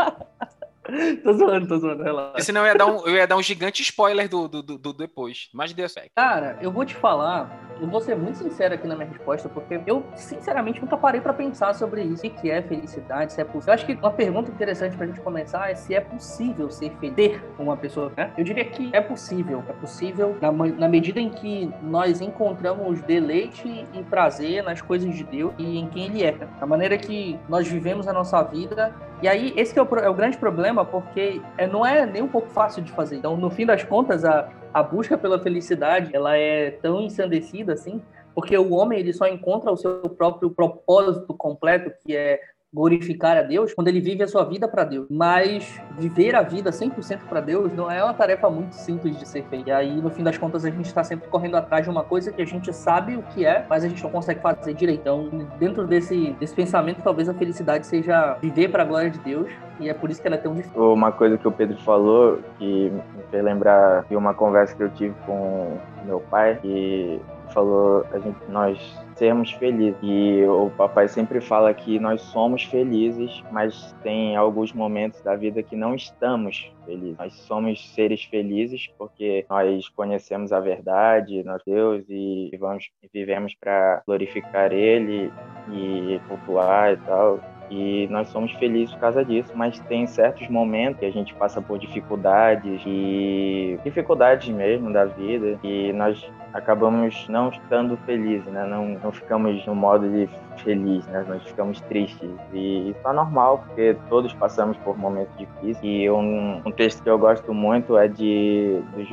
tô 1.22 1.32
zoando, 1.32 1.68
tô 1.68 1.78
zoando, 1.78 2.02
relaxa. 2.02 2.40
Senão 2.40 2.62
eu 2.62 2.68
ia 2.68 2.74
dar 2.74 2.86
um, 2.86 3.06
eu 3.06 3.14
ia 3.14 3.26
dar 3.26 3.36
um 3.36 3.42
gigante 3.42 3.82
spoiler 3.82 4.28
do, 4.28 4.48
do, 4.48 4.62
do, 4.62 4.78
do 4.78 4.92
depois. 4.92 5.48
Mas 5.52 5.72
Deus 5.72 5.92
certo. 5.92 6.10
Cara, 6.16 6.58
eu 6.60 6.70
vou 6.70 6.84
te 6.84 6.94
falar, 6.94 7.68
eu 7.80 7.86
vou 7.86 8.00
ser 8.00 8.16
muito 8.16 8.38
sincero 8.38 8.74
aqui 8.74 8.86
na 8.86 8.96
minha 8.96 9.08
resposta, 9.08 9.48
porque 9.48 9.80
eu, 9.86 10.04
sinceramente, 10.14 10.80
nunca 10.80 10.96
parei 10.96 11.20
para 11.20 11.32
pensar 11.32 11.74
sobre 11.74 12.02
isso. 12.02 12.26
O 12.26 12.30
que 12.30 12.50
é 12.50 12.62
felicidade, 12.62 13.32
se 13.32 13.40
é 13.40 13.44
possível. 13.44 13.68
Eu 13.68 13.74
acho 13.74 13.86
que 13.86 13.92
uma 13.94 14.10
pergunta 14.10 14.50
interessante 14.50 14.96
pra 14.96 15.06
gente 15.06 15.20
começar 15.20 15.70
é 15.70 15.74
se 15.74 15.94
é 15.94 16.00
possível 16.00 16.70
ser 16.70 16.90
feliz, 16.98 17.14
ter 17.14 17.42
uma 17.58 17.76
pessoa, 17.76 18.12
né? 18.16 18.32
Eu 18.36 18.44
diria 18.44 18.64
que 18.64 18.90
é 18.92 19.00
possível. 19.00 19.64
É 19.68 19.72
possível 19.72 20.36
na, 20.40 20.52
na 20.52 20.88
medida 20.88 21.20
em 21.20 21.30
que 21.30 21.70
nós 21.82 22.20
encontramos 22.20 23.00
deleite 23.02 23.86
e 23.92 24.02
prazer 24.04 24.62
nas 24.62 24.80
coisas 24.80 25.14
de 25.14 25.24
Deus 25.24 25.52
e 25.58 25.78
em 25.78 25.88
quem 25.88 26.06
Ele 26.06 26.24
é. 26.24 26.32
Da 26.32 26.66
maneira 26.66 26.96
que 26.96 27.38
nós 27.48 27.66
vivemos 27.66 28.06
a 28.06 28.12
nossa 28.12 28.42
vida 28.42 28.94
E 29.20 29.26
aí, 29.26 29.52
esse 29.56 29.76
é 29.76 29.82
o, 29.82 29.98
é 29.98 30.08
o, 30.08 30.14
grande 30.14 30.38
problema, 30.38 30.84
porque 30.84 31.42
é, 31.56 31.66
não 31.66 31.84
é 31.84 32.06
nem 32.06 32.22
um 32.22 32.28
pouco 32.28 32.48
fácil 32.50 32.82
de 32.82 32.92
fazer. 32.92 33.16
Então, 33.16 33.36
no 33.36 33.50
fim 33.50 33.66
das 33.66 33.82
contas, 33.82 34.24
a, 34.24 34.48
a 34.72 34.80
busca 34.80 35.18
pela 35.18 35.40
felicidade, 35.40 36.14
ela 36.14 36.36
é 36.36 36.70
tão 36.70 37.00
ensandecida 37.00 37.72
assim, 37.72 38.00
porque 38.32 38.56
o 38.56 38.72
homem 38.72 39.00
ele 39.00 39.12
só 39.12 39.26
encontra 39.26 39.72
o 39.72 39.76
seu 39.76 40.02
próprio 40.02 40.50
propósito 40.50 41.34
completo, 41.34 41.90
que 42.04 42.16
é 42.16 42.40
glorificar 42.72 43.36
a 43.36 43.42
Deus 43.42 43.72
quando 43.72 43.88
ele 43.88 44.00
vive 44.00 44.22
a 44.22 44.28
sua 44.28 44.44
vida 44.44 44.68
para 44.68 44.84
Deus. 44.84 45.06
Mas 45.10 45.80
viver 45.98 46.34
a 46.34 46.42
vida 46.42 46.70
100% 46.70 47.20
para 47.28 47.40
Deus 47.40 47.72
não 47.72 47.90
é 47.90 48.02
uma 48.02 48.14
tarefa 48.14 48.50
muito 48.50 48.74
simples 48.74 49.18
de 49.18 49.26
ser 49.26 49.44
feita. 49.44 49.70
E 49.70 49.72
aí, 49.72 50.00
no 50.00 50.10
fim 50.10 50.22
das 50.22 50.36
contas, 50.36 50.64
a 50.64 50.70
gente 50.70 50.86
está 50.86 51.02
sempre 51.02 51.28
correndo 51.28 51.56
atrás 51.56 51.84
de 51.84 51.90
uma 51.90 52.04
coisa 52.04 52.32
que 52.32 52.42
a 52.42 52.46
gente 52.46 52.72
sabe 52.72 53.16
o 53.16 53.22
que 53.22 53.44
é, 53.44 53.64
mas 53.68 53.84
a 53.84 53.88
gente 53.88 54.02
não 54.02 54.10
consegue 54.10 54.40
fazer 54.40 54.74
direito. 54.74 55.00
Então, 55.00 55.28
dentro 55.58 55.86
desse, 55.86 56.32
desse 56.34 56.54
pensamento, 56.54 57.02
talvez 57.02 57.28
a 57.28 57.34
felicidade 57.34 57.86
seja 57.86 58.36
viver 58.40 58.68
para 58.68 58.82
a 58.82 58.86
glória 58.86 59.10
de 59.10 59.18
Deus, 59.20 59.48
e 59.80 59.88
é 59.88 59.94
por 59.94 60.10
isso 60.10 60.20
que 60.20 60.26
ela 60.26 60.36
é 60.36 60.40
tão 60.40 60.54
difícil. 60.54 60.92
Uma 60.92 61.12
coisa 61.12 61.38
que 61.38 61.46
o 61.46 61.52
Pedro 61.52 61.78
falou, 61.78 62.40
que 62.58 62.90
me 62.90 63.22
fez 63.30 63.44
lembrar 63.44 64.04
de 64.08 64.16
uma 64.16 64.34
conversa 64.34 64.74
que 64.74 64.82
eu 64.82 64.90
tive 64.90 65.14
com 65.24 65.78
meu 66.04 66.20
pai, 66.20 66.58
que 66.60 67.20
falou 67.52 68.04
a 68.12 68.18
gente, 68.18 68.38
nós 68.48 68.78
sermos 69.18 69.52
felizes. 69.52 69.98
E 70.02 70.44
o 70.44 70.70
papai 70.70 71.08
sempre 71.08 71.40
fala 71.40 71.74
que 71.74 71.98
nós 71.98 72.22
somos 72.22 72.62
felizes, 72.62 73.42
mas 73.50 73.94
tem 74.02 74.36
alguns 74.36 74.72
momentos 74.72 75.20
da 75.22 75.34
vida 75.34 75.62
que 75.62 75.76
não 75.76 75.94
estamos 75.94 76.72
felizes. 76.86 77.18
Nós 77.18 77.34
somos 77.34 77.92
seres 77.94 78.24
felizes 78.24 78.88
porque 78.96 79.44
nós 79.50 79.88
conhecemos 79.90 80.52
a 80.52 80.60
verdade, 80.60 81.42
nós 81.42 81.60
Deus 81.66 82.04
e 82.08 82.56
vamos 82.58 82.88
vivemos 83.12 83.54
para 83.54 84.02
glorificar 84.06 84.72
Ele 84.72 85.32
e 85.72 86.20
cultuar 86.28 86.92
e 86.92 86.96
tal 86.98 87.57
e 87.70 88.06
nós 88.10 88.28
somos 88.28 88.52
felizes 88.52 88.94
por 88.94 89.00
causa 89.00 89.24
disso, 89.24 89.52
mas 89.54 89.78
tem 89.80 90.06
certos 90.06 90.48
momentos 90.48 91.00
que 91.00 91.06
a 91.06 91.12
gente 91.12 91.34
passa 91.34 91.60
por 91.60 91.78
dificuldades 91.78 92.82
e 92.86 93.78
dificuldades 93.84 94.48
mesmo 94.48 94.92
da 94.92 95.04
vida 95.04 95.58
e 95.62 95.92
nós 95.92 96.30
acabamos 96.52 97.28
não 97.28 97.50
estando 97.50 97.96
felizes, 98.06 98.46
né? 98.46 98.66
Não, 98.66 98.98
não 99.02 99.12
ficamos 99.12 99.64
no 99.66 99.74
modo 99.74 100.08
de 100.08 100.28
feliz, 100.62 101.06
né? 101.06 101.24
Nós 101.28 101.42
ficamos 101.42 101.80
tristes 101.82 102.30
e 102.52 102.90
isso 102.90 103.08
é 103.08 103.12
normal 103.12 103.64
porque 103.66 103.96
todos 104.08 104.32
passamos 104.34 104.76
por 104.78 104.96
momentos 104.96 105.36
difíceis 105.36 105.78
e 105.82 106.10
um, 106.10 106.62
um 106.64 106.72
texto 106.72 107.02
que 107.02 107.10
eu 107.10 107.18
gosto 107.18 107.52
muito 107.52 107.96
é 107.96 108.08
de, 108.08 108.80
de 108.96 109.04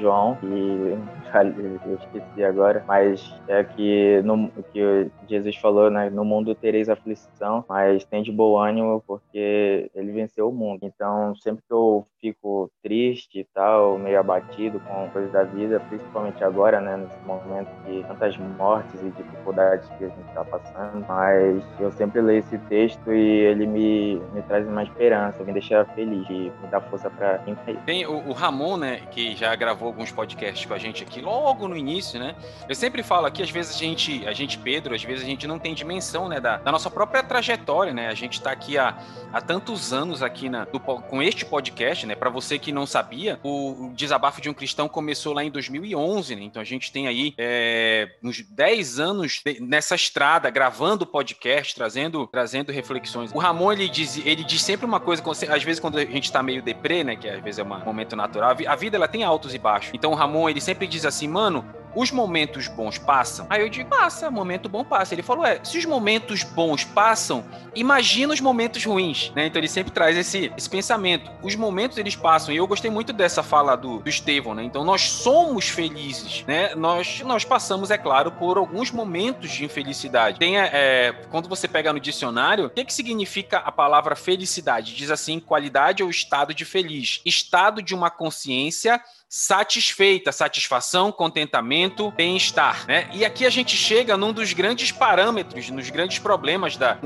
João 0.00 0.38
e 0.42 0.96
eu 1.42 1.94
esqueci 1.96 2.44
agora, 2.44 2.84
mas 2.86 3.34
é 3.48 3.64
que 3.64 4.22
no 4.22 4.48
que 4.72 5.10
Jesus 5.28 5.56
falou, 5.56 5.90
né? 5.90 6.08
No 6.10 6.24
mundo 6.24 6.54
tereis 6.54 6.88
aflição, 6.88 7.64
mas 7.68 8.04
tem 8.04 8.22
de 8.22 8.30
bom 8.30 8.58
ânimo 8.58 9.02
porque 9.06 9.90
ele 9.94 10.12
venceu 10.12 10.48
o 10.48 10.52
mundo. 10.52 10.80
Então, 10.82 11.34
sempre 11.36 11.64
que 11.66 11.72
eu 11.72 12.04
fico 12.20 12.70
triste 12.82 13.40
e 13.40 13.44
tal, 13.52 13.98
meio 13.98 14.20
abatido 14.20 14.78
com 14.80 15.08
coisas 15.10 15.32
da 15.32 15.42
vida, 15.42 15.80
principalmente 15.88 16.42
agora, 16.44 16.80
né? 16.80 16.96
Nesse 16.96 17.18
momento 17.24 17.70
de 17.86 18.02
tantas 18.04 18.36
mortes 18.36 19.02
e 19.02 19.10
dificuldades 19.10 19.88
que 19.98 20.04
a 20.04 20.08
gente 20.08 20.28
está 20.28 20.44
passando, 20.44 21.04
mas 21.08 21.64
eu 21.80 21.90
sempre 21.92 22.20
leio 22.20 22.40
esse 22.40 22.58
texto 22.58 23.12
e 23.12 23.40
ele 23.40 23.66
me, 23.66 24.16
me 24.32 24.42
traz 24.42 24.66
uma 24.68 24.82
esperança, 24.82 25.42
me 25.42 25.52
deixa 25.52 25.84
feliz 25.96 26.26
e 26.28 26.52
me 26.62 26.68
dá 26.70 26.80
força 26.80 27.10
para 27.10 27.38
Tem 27.84 28.06
o, 28.06 28.28
o 28.28 28.32
Ramon, 28.32 28.76
né? 28.76 29.00
Que 29.10 29.34
já 29.34 29.54
gravou 29.56 29.88
alguns 29.88 30.12
podcasts 30.12 30.64
com 30.64 30.74
a 30.74 30.78
gente 30.78 31.02
aqui 31.02 31.23
logo 31.24 31.66
no 31.66 31.76
início, 31.76 32.20
né? 32.20 32.36
Eu 32.68 32.74
sempre 32.74 33.02
falo 33.02 33.26
aqui, 33.26 33.42
às 33.42 33.50
vezes 33.50 33.74
a 33.74 33.78
gente, 33.78 34.26
a 34.26 34.32
gente 34.32 34.58
Pedro, 34.58 34.94
às 34.94 35.02
vezes 35.02 35.24
a 35.24 35.26
gente 35.26 35.46
não 35.46 35.58
tem 35.58 35.74
dimensão, 35.74 36.28
né, 36.28 36.40
da, 36.40 36.58
da 36.58 36.70
nossa 36.70 36.90
própria 36.90 37.22
trajetória, 37.22 37.92
né? 37.92 38.08
A 38.08 38.14
gente 38.14 38.34
está 38.34 38.52
aqui 38.52 38.76
há, 38.76 38.96
há 39.32 39.40
tantos 39.40 39.92
anos 39.92 40.22
aqui 40.22 40.48
na, 40.48 40.64
do, 40.64 40.78
com 40.78 41.22
este 41.22 41.44
podcast, 41.44 42.06
né? 42.06 42.14
Para 42.14 42.30
você 42.30 42.58
que 42.58 42.70
não 42.70 42.86
sabia, 42.86 43.40
o, 43.42 43.92
Desabafo 43.94 44.40
de 44.40 44.50
um 44.50 44.54
Cristão 44.54 44.88
começou 44.88 45.32
lá 45.32 45.42
em 45.42 45.50
2011, 45.50 46.36
né? 46.36 46.42
Então 46.42 46.60
a 46.60 46.64
gente 46.64 46.92
tem 46.92 47.08
aí 47.08 47.34
é, 47.38 48.10
uns 48.22 48.40
10 48.42 49.00
anos 49.00 49.42
nessa 49.60 49.94
estrada, 49.94 50.50
gravando 50.50 51.06
podcast, 51.06 51.74
trazendo, 51.74 52.26
trazendo 52.26 52.70
reflexões. 52.72 53.32
O 53.32 53.38
Ramon, 53.38 53.72
ele 53.72 53.88
diz, 53.88 54.18
ele 54.24 54.44
diz 54.44 54.62
sempre 54.62 54.84
uma 54.84 55.00
coisa, 55.00 55.22
às 55.50 55.62
vezes 55.62 55.80
quando 55.80 55.98
a 55.98 56.04
gente 56.04 56.24
está 56.24 56.42
meio 56.42 56.62
deprê, 56.62 57.02
né? 57.02 57.16
Que 57.16 57.28
às 57.28 57.42
vezes 57.42 57.58
é 57.58 57.62
um 57.62 57.84
momento 57.84 58.14
natural, 58.16 58.56
a 58.66 58.76
vida 58.76 58.96
ela 58.96 59.08
tem 59.08 59.22
altos 59.22 59.54
e 59.54 59.58
baixos. 59.58 59.92
Então 59.94 60.12
o 60.12 60.14
Ramon, 60.14 60.48
ele 60.48 60.60
sempre 60.60 60.86
diz 60.86 61.03
assim, 61.04 61.28
mano, 61.28 61.64
os 61.94 62.10
momentos 62.10 62.68
bons 62.68 62.98
passam? 62.98 63.46
Aí 63.48 63.62
eu 63.62 63.68
digo, 63.68 63.88
passa, 63.88 64.30
momento 64.30 64.68
bom 64.68 64.84
passa. 64.84 65.14
Ele 65.14 65.22
falou, 65.22 65.44
é, 65.44 65.60
se 65.62 65.78
os 65.78 65.84
momentos 65.84 66.42
bons 66.42 66.84
passam, 66.84 67.44
imagina 67.74 68.32
os 68.32 68.40
momentos 68.40 68.84
ruins, 68.84 69.30
né? 69.34 69.46
Então 69.46 69.60
ele 69.60 69.68
sempre 69.68 69.92
traz 69.92 70.16
esse, 70.16 70.52
esse 70.56 70.68
pensamento. 70.68 71.30
Os 71.42 71.54
momentos 71.54 71.96
eles 71.98 72.16
passam, 72.16 72.52
e 72.52 72.56
eu 72.56 72.66
gostei 72.66 72.90
muito 72.90 73.12
dessa 73.12 73.42
fala 73.42 73.76
do, 73.76 73.98
do 74.00 74.08
Estevão, 74.08 74.54
né? 74.54 74.64
Então 74.64 74.84
nós 74.84 75.02
somos 75.02 75.68
felizes, 75.68 76.44
né? 76.46 76.74
Nós, 76.74 77.20
nós 77.20 77.44
passamos, 77.44 77.90
é 77.90 77.98
claro, 77.98 78.32
por 78.32 78.58
alguns 78.58 78.90
momentos 78.90 79.50
de 79.50 79.64
infelicidade. 79.64 80.38
Tem, 80.38 80.58
é, 80.58 81.14
quando 81.30 81.48
você 81.48 81.68
pega 81.68 81.92
no 81.92 82.00
dicionário, 82.00 82.66
o 82.66 82.70
que, 82.70 82.84
que 82.84 82.92
significa 82.92 83.58
a 83.58 83.70
palavra 83.70 84.16
felicidade? 84.16 84.94
Diz 84.94 85.10
assim, 85.10 85.38
qualidade 85.38 86.02
ou 86.02 86.10
estado 86.10 86.52
de 86.52 86.64
feliz. 86.64 87.20
Estado 87.24 87.80
de 87.80 87.94
uma 87.94 88.10
consciência 88.10 89.00
satisfeita, 89.36 90.30
satisfação, 90.30 91.10
contentamento, 91.10 92.08
bem-estar, 92.12 92.86
né? 92.86 93.10
E 93.12 93.24
aqui 93.24 93.44
a 93.44 93.50
gente 93.50 93.76
chega 93.76 94.16
num 94.16 94.32
dos 94.32 94.52
grandes 94.52 94.92
parâmetros, 94.92 95.68
nos 95.70 95.90
grandes 95.90 96.20
problemas 96.20 96.76
da, 96.76 96.96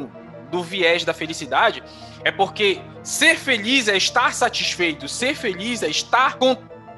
do 0.50 0.62
viés 0.62 1.06
da 1.06 1.14
felicidade, 1.14 1.82
é 2.22 2.30
porque 2.30 2.82
ser 3.02 3.36
feliz 3.36 3.88
é 3.88 3.96
estar 3.96 4.34
satisfeito, 4.34 5.08
ser 5.08 5.34
feliz 5.34 5.82
é 5.82 5.88
estar 5.88 6.36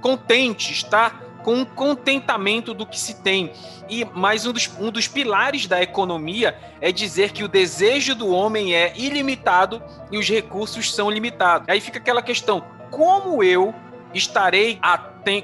contente, 0.01 0.73
estar 0.73 1.21
com 1.45 1.55
um 1.55 1.65
contentamento 1.65 2.75
do 2.75 2.85
que 2.85 2.99
se 2.99 3.23
tem. 3.23 3.53
E 3.89 4.05
mais 4.05 4.45
um 4.47 4.53
dos, 4.53 4.69
um 4.81 4.91
dos 4.91 5.07
pilares 5.07 5.69
da 5.69 5.81
economia 5.81 6.59
é 6.81 6.91
dizer 6.91 7.31
que 7.31 7.45
o 7.45 7.49
desejo 7.49 8.17
do 8.17 8.31
homem 8.31 8.75
é 8.75 8.93
ilimitado 8.97 9.81
e 10.11 10.19
os 10.19 10.29
recursos 10.29 10.93
são 10.93 11.09
limitados. 11.09 11.69
Aí 11.69 11.81
fica 11.81 12.01
aquela 12.01 12.21
questão: 12.21 12.65
como 12.91 13.45
eu 13.45 13.73
estarei 14.13 14.77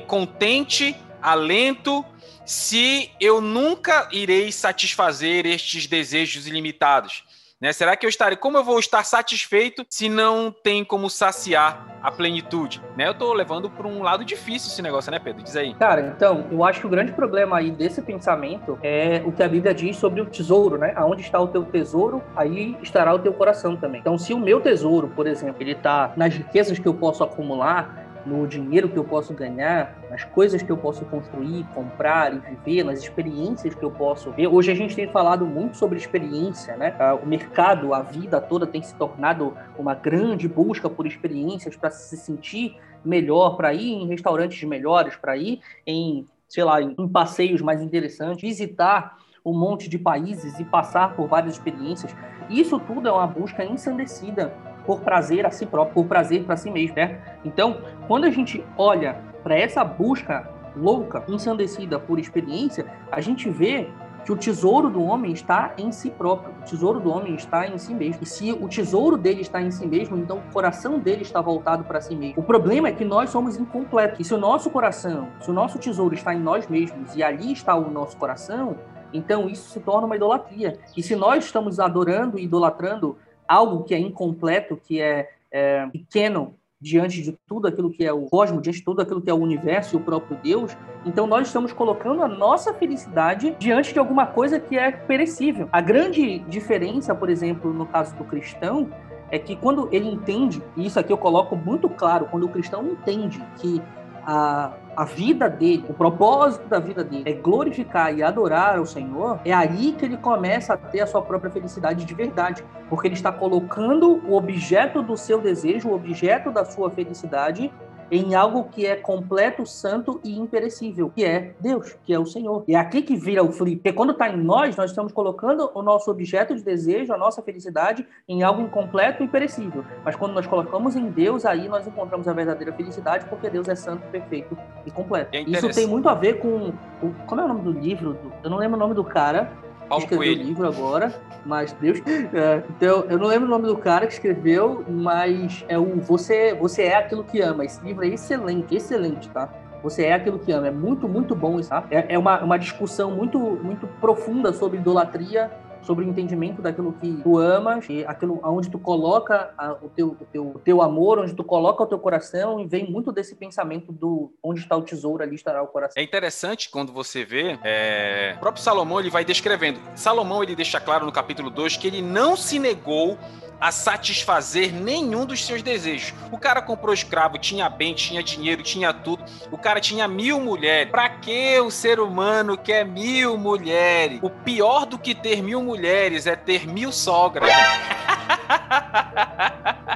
contente, 0.06 0.97
alento, 1.21 2.04
se 2.45 3.11
eu 3.21 3.40
nunca 3.40 4.09
irei 4.12 4.52
satisfazer 4.52 5.47
estes 5.47 5.87
desejos 5.87 6.47
ilimitados? 6.47 7.25
Né? 7.59 7.73
Será 7.73 7.97
que 7.97 8.04
eu 8.04 8.11
estarei? 8.11 8.37
Como 8.37 8.59
eu 8.59 8.64
vou 8.64 8.78
estar 8.78 9.02
satisfeito 9.02 9.85
se 9.88 10.11
não 10.11 10.52
tem 10.52 10.85
como 10.85 11.09
saciar 11.09 11.99
a 12.02 12.12
plenitude? 12.12 12.83
Né? 12.97 13.06
Eu 13.06 13.12
estou 13.12 13.33
levando 13.33 13.71
para 13.71 13.87
um 13.87 14.02
lado 14.02 14.25
difícil 14.26 14.71
esse 14.71 14.83
negócio, 14.83 15.11
né, 15.11 15.18
Pedro? 15.18 15.42
Diz 15.42 15.56
aí. 15.56 15.75
Cara, 15.75 16.02
então, 16.14 16.47
eu 16.50 16.62
acho 16.62 16.80
que 16.80 16.87
o 16.87 16.90
grande 16.90 17.12
problema 17.12 17.56
aí 17.56 17.71
desse 17.71 18.02
pensamento 18.02 18.78
é 18.83 19.23
o 19.25 19.33
que 19.33 19.42
a 19.42 19.49
Bíblia 19.49 19.73
diz 19.73 19.97
sobre 19.97 20.21
o 20.21 20.26
tesouro, 20.26 20.76
né? 20.76 20.92
Aonde 20.97 21.23
está 21.23 21.40
o 21.40 21.49
teu 21.49 21.64
tesouro, 21.64 22.23
aí 22.37 22.76
estará 22.83 23.14
o 23.14 23.18
teu 23.18 23.33
coração 23.33 23.75
também. 23.75 24.00
Então, 24.00 24.18
se 24.18 24.35
o 24.35 24.38
meu 24.38 24.61
tesouro, 24.61 25.09
por 25.09 25.26
exemplo, 25.26 25.62
ele 25.62 25.73
está 25.73 26.12
nas 26.14 26.35
riquezas 26.35 26.78
que 26.78 26.87
eu 26.87 26.95
posso 26.95 27.25
acumular, 27.25 28.05
no 28.26 28.47
dinheiro 28.47 28.88
que 28.88 28.97
eu 28.97 29.04
posso 29.04 29.33
ganhar, 29.33 29.97
nas 30.11 30.25
coisas 30.25 30.62
que 30.62 30.71
eu 30.71 30.76
posso 30.76 31.04
construir, 31.04 31.64
comprar 31.73 32.35
e 32.35 32.38
viver, 32.40 32.85
nas 32.85 32.99
experiências 32.99 33.75
que 33.75 33.83
eu 33.83 33.90
posso 33.90 34.33
ver. 34.33 34.49
Hoje 34.49 34.73
a 34.73 34.75
gente 34.75 34.97
tem 34.97 35.09
falado 35.09 35.47
muito 35.47 35.76
sobre 35.76 35.97
experiência, 35.97 36.76
né? 36.76 36.95
Ah, 36.99 37.14
o 37.14 37.26
mercado, 37.26 37.95
a 37.95 38.02
vida 38.02 38.40
toda 38.40 38.66
tem 38.66 38.83
se 38.83 38.95
tornado 38.97 39.56
uma 39.78 39.95
grande 39.95 40.49
busca 40.49 40.90
por 40.90 41.06
experiências 41.06 41.76
para 41.76 41.90
se 41.90 42.16
sentir 42.16 42.76
melhor, 43.04 43.56
para 43.56 43.73
ir 43.73 43.92
em 43.92 44.09
restaurantes 44.09 44.62
melhores, 44.68 45.14
para 45.16 45.37
ir 45.37 45.61
em, 45.87 46.26
sei 46.49 46.64
lá, 46.64 46.83
em 46.83 47.09
passeios 47.09 47.62
mais 47.62 47.80
interessantes, 47.80 48.42
visitar 48.42 49.18
um 49.45 49.56
monte 49.56 49.88
de 49.88 49.97
países 49.97 50.59
e 50.59 50.64
passar 50.64 51.14
por 51.14 51.28
várias 51.28 51.54
experiências. 51.54 52.14
Isso 52.50 52.80
tudo 52.80 53.09
é 53.09 53.12
uma 53.12 53.28
busca 53.28 53.64
ensandecida 53.64 54.52
por 54.86 55.00
prazer 55.00 55.44
a 55.44 55.50
si 55.50 55.66
próprio, 55.66 55.94
por 55.94 56.06
prazer 56.06 56.44
para 56.44 56.56
si 56.56 56.70
mesmo, 56.70 56.96
né? 56.96 57.18
Então, 57.44 57.80
quando 58.06 58.24
a 58.24 58.30
gente 58.30 58.64
olha 58.78 59.16
para 59.42 59.58
essa 59.58 59.84
busca 59.84 60.48
louca, 60.76 61.24
ensandecida 61.28 61.98
por 61.98 62.18
experiência, 62.18 62.86
a 63.10 63.20
gente 63.20 63.48
vê 63.48 63.88
que 64.26 64.32
o 64.32 64.36
tesouro 64.36 64.90
do 64.90 65.04
homem 65.04 65.32
está 65.32 65.72
em 65.78 65.92
si 65.92 66.10
próprio. 66.10 66.52
O 66.60 66.64
tesouro 66.64 66.98
do 66.98 67.10
homem 67.10 67.36
está 67.36 67.64
em 67.68 67.78
si 67.78 67.94
mesmo. 67.94 68.24
E 68.24 68.26
se 68.26 68.52
o 68.52 68.68
tesouro 68.68 69.16
dele 69.16 69.40
está 69.40 69.62
em 69.62 69.70
si 69.70 69.86
mesmo, 69.86 70.16
então 70.18 70.38
o 70.38 70.52
coração 70.52 70.98
dele 70.98 71.22
está 71.22 71.40
voltado 71.40 71.84
para 71.84 72.00
si 72.00 72.16
mesmo. 72.16 72.40
O 72.40 72.42
problema 72.42 72.88
é 72.88 72.92
que 72.92 73.04
nós 73.04 73.30
somos 73.30 73.56
incompletos. 73.56 74.18
E 74.18 74.24
se 74.24 74.34
o 74.34 74.38
nosso 74.38 74.68
coração, 74.68 75.28
se 75.40 75.48
o 75.48 75.54
nosso 75.54 75.78
tesouro 75.78 76.12
está 76.12 76.34
em 76.34 76.40
nós 76.40 76.66
mesmos 76.66 77.14
e 77.14 77.22
ali 77.22 77.52
está 77.52 77.76
o 77.76 77.88
nosso 77.88 78.16
coração, 78.16 78.76
então 79.12 79.48
isso 79.48 79.70
se 79.70 79.78
torna 79.78 80.06
uma 80.06 80.16
idolatria. 80.16 80.76
E 80.96 81.04
se 81.04 81.14
nós 81.14 81.44
estamos 81.44 81.78
adorando 81.78 82.36
e 82.36 82.42
idolatrando 82.42 83.16
algo 83.48 83.84
que 83.84 83.94
é 83.94 83.98
incompleto, 83.98 84.76
que 84.76 85.00
é, 85.00 85.30
é, 85.50 85.86
pequeno 85.88 86.54
diante 86.80 87.22
de 87.22 87.32
tudo 87.46 87.66
aquilo 87.66 87.90
que 87.90 88.04
é 88.04 88.12
o 88.12 88.26
cosmos, 88.26 88.62
diante 88.62 88.78
de 88.78 88.84
tudo 88.84 89.00
aquilo 89.00 89.20
que 89.20 89.30
é 89.30 89.34
o 89.34 89.38
universo 89.38 89.96
e 89.96 89.98
o 89.98 90.00
próprio 90.00 90.38
Deus, 90.42 90.76
então 91.04 91.26
nós 91.26 91.46
estamos 91.46 91.72
colocando 91.72 92.22
a 92.22 92.28
nossa 92.28 92.74
felicidade 92.74 93.56
diante 93.58 93.92
de 93.92 93.98
alguma 93.98 94.26
coisa 94.26 94.60
que 94.60 94.78
é 94.78 94.90
perecível. 94.90 95.68
A 95.72 95.80
grande 95.80 96.40
diferença, 96.40 97.14
por 97.14 97.30
exemplo, 97.30 97.72
no 97.72 97.86
caso 97.86 98.14
do 98.16 98.24
cristão, 98.24 98.90
é 99.30 99.38
que 99.38 99.56
quando 99.56 99.88
ele 99.90 100.08
entende, 100.08 100.62
e 100.76 100.86
isso 100.86 101.00
aqui 101.00 101.12
eu 101.12 101.18
coloco 101.18 101.56
muito 101.56 101.88
claro, 101.88 102.28
quando 102.30 102.44
o 102.44 102.48
cristão 102.48 102.86
entende 102.86 103.42
que 103.56 103.82
a, 104.24 104.72
a 104.96 105.04
vida 105.04 105.48
dele, 105.50 105.84
o 105.88 105.92
propósito 105.92 106.66
da 106.68 106.78
vida 106.78 107.04
dele 107.04 107.24
é 107.26 107.32
glorificar 107.34 108.16
e 108.16 108.22
adorar 108.22 108.80
o 108.80 108.86
Senhor, 108.86 109.38
é 109.44 109.52
aí 109.52 109.92
que 109.92 110.04
ele 110.04 110.16
começa 110.16 110.72
a 110.72 110.76
ter 110.76 111.00
a 111.00 111.06
sua 111.06 111.20
própria 111.20 111.50
felicidade 111.50 112.04
de 112.04 112.14
verdade, 112.14 112.64
porque 112.88 113.06
ele 113.08 113.14
está 113.14 113.30
colocando 113.30 114.22
o 114.26 114.34
objeto 114.34 115.02
do 115.02 115.16
seu 115.16 115.40
desejo, 115.40 115.90
o 115.90 115.94
objeto 115.94 116.50
da 116.50 116.64
sua 116.64 116.90
felicidade 116.90 117.70
em 118.10 118.34
algo 118.34 118.64
que 118.64 118.86
é 118.86 118.96
completo, 118.96 119.66
santo 119.66 120.20
e 120.22 120.38
imperecível, 120.38 121.10
que 121.14 121.25
é 121.25 121.54
Deus, 121.60 121.96
que 122.04 122.12
é 122.12 122.18
o 122.18 122.26
Senhor. 122.26 122.64
E 122.68 122.75
é 122.75 122.78
aqui 122.78 123.02
que 123.02 123.16
vira 123.16 123.42
o 123.42 123.52
flip. 123.52 123.76
Porque 123.76 123.92
quando 123.92 124.12
está 124.12 124.28
em 124.28 124.36
nós, 124.36 124.76
nós 124.76 124.90
estamos 124.90 125.12
colocando 125.12 125.70
o 125.75 125.82
nosso 125.82 126.10
objeto 126.10 126.54
de 126.54 126.62
desejo, 126.62 127.12
a 127.12 127.18
nossa 127.18 127.42
felicidade, 127.42 128.06
em 128.28 128.42
algo 128.42 128.62
incompleto 128.62 129.22
e 129.22 129.26
imperecível. 129.26 129.84
Mas 130.04 130.16
quando 130.16 130.32
nós 130.32 130.46
colocamos 130.46 130.96
em 130.96 131.10
Deus, 131.10 131.44
aí 131.44 131.68
nós 131.68 131.86
encontramos 131.86 132.28
a 132.28 132.32
verdadeira 132.32 132.72
felicidade, 132.72 133.26
porque 133.26 133.50
Deus 133.50 133.68
é 133.68 133.75
santo, 133.75 134.06
perfeito 134.10 134.56
e 134.84 134.90
completo. 134.90 135.30
É 135.32 135.40
Isso 135.42 135.68
tem 135.70 135.86
muito 135.86 136.08
a 136.08 136.14
ver 136.14 136.38
com. 136.38 136.72
O, 137.02 137.12
como 137.26 137.40
é 137.40 137.44
o 137.44 137.48
nome 137.48 137.62
do 137.62 137.72
livro? 137.72 138.18
Eu 138.42 138.50
não 138.50 138.58
lembro 138.58 138.76
o 138.76 138.80
nome 138.80 138.94
do 138.94 139.04
cara, 139.04 139.52
Paulo 139.88 140.04
escreveu 140.04 140.26
Coelho. 140.26 140.42
o 140.42 140.46
livro 140.46 140.68
agora, 140.68 141.14
mas 141.44 141.72
Deus. 141.72 142.00
É, 142.06 142.62
então, 142.70 143.04
eu 143.08 143.18
não 143.18 143.26
lembro 143.26 143.46
o 143.46 143.50
nome 143.50 143.66
do 143.66 143.76
cara 143.76 144.06
que 144.06 144.12
escreveu, 144.12 144.84
mas 144.88 145.64
é 145.68 145.78
o 145.78 146.00
Você, 146.00 146.54
Você 146.54 146.82
é 146.82 146.96
aquilo 146.96 147.24
que 147.24 147.40
ama. 147.40 147.64
Esse 147.64 147.84
livro 147.84 148.04
é 148.04 148.08
excelente, 148.08 148.74
excelente, 148.74 149.28
tá? 149.30 149.48
Você 149.82 150.04
é 150.04 150.14
aquilo 150.14 150.38
que 150.38 150.50
ama. 150.50 150.68
É 150.68 150.70
muito, 150.70 151.08
muito 151.08 151.34
bom 151.34 151.60
isso, 151.60 151.70
tá? 151.70 151.84
É, 151.90 152.14
é 152.14 152.18
uma, 152.18 152.42
uma 152.42 152.58
discussão 152.58 153.10
muito, 153.10 153.38
muito 153.38 153.86
profunda 154.00 154.52
sobre 154.52 154.78
idolatria 154.78 155.50
sobre 155.86 156.04
o 156.04 156.08
entendimento 156.08 156.60
daquilo 156.60 156.92
que 156.94 157.20
tu 157.22 157.38
amas, 157.38 157.86
e 157.88 158.04
aquilo 158.04 158.40
onde 158.42 158.68
tu 158.68 158.78
coloca 158.78 159.54
a, 159.56 159.72
o, 159.72 159.88
teu, 159.88 160.08
o, 160.08 160.26
teu, 160.32 160.46
o 160.48 160.58
teu 160.58 160.82
amor, 160.82 161.20
onde 161.20 161.34
tu 161.34 161.44
coloca 161.44 161.82
o 161.82 161.86
teu 161.86 161.98
coração, 161.98 162.58
e 162.58 162.66
vem 162.66 162.90
muito 162.90 163.12
desse 163.12 163.36
pensamento 163.36 163.92
do 163.92 164.32
onde 164.42 164.60
está 164.60 164.76
o 164.76 164.82
tesouro, 164.82 165.22
ali 165.22 165.36
estará 165.36 165.62
o 165.62 165.68
coração. 165.68 165.94
É 166.00 166.04
interessante 166.04 166.68
quando 166.68 166.92
você 166.92 167.24
vê, 167.24 167.58
é... 167.62 168.34
o 168.36 168.40
próprio 168.40 168.62
Salomão 168.62 168.98
ele 168.98 169.10
vai 169.10 169.24
descrevendo. 169.24 169.80
Salomão 169.94 170.42
ele 170.42 170.56
deixa 170.56 170.80
claro 170.80 171.06
no 171.06 171.12
capítulo 171.12 171.50
2 171.50 171.76
que 171.76 171.86
ele 171.86 172.02
não 172.02 172.36
se 172.36 172.58
negou 172.58 173.16
a 173.60 173.72
satisfazer 173.72 174.72
nenhum 174.72 175.25
dos 175.25 175.44
seus 175.44 175.62
desejos. 175.62 176.14
O 176.30 176.38
cara 176.38 176.60
comprou 176.60 176.92
escravo, 176.92 177.38
tinha 177.38 177.68
bem, 177.68 177.94
tinha 177.94 178.22
dinheiro, 178.22 178.62
tinha 178.62 178.92
tudo. 178.92 179.25
O 179.50 179.58
cara 179.58 179.80
tinha 179.80 180.06
mil 180.06 180.40
mulheres. 180.40 180.90
Pra 180.90 181.08
que 181.08 181.58
o 181.60 181.70
ser 181.70 182.00
humano 182.00 182.56
quer 182.56 182.84
mil 182.84 183.38
mulheres? 183.38 184.18
O 184.22 184.30
pior 184.30 184.86
do 184.86 184.98
que 184.98 185.14
ter 185.14 185.42
mil 185.42 185.62
mulheres 185.62 186.26
é 186.26 186.36
ter 186.36 186.66
mil 186.66 186.92
sogras. 186.92 187.50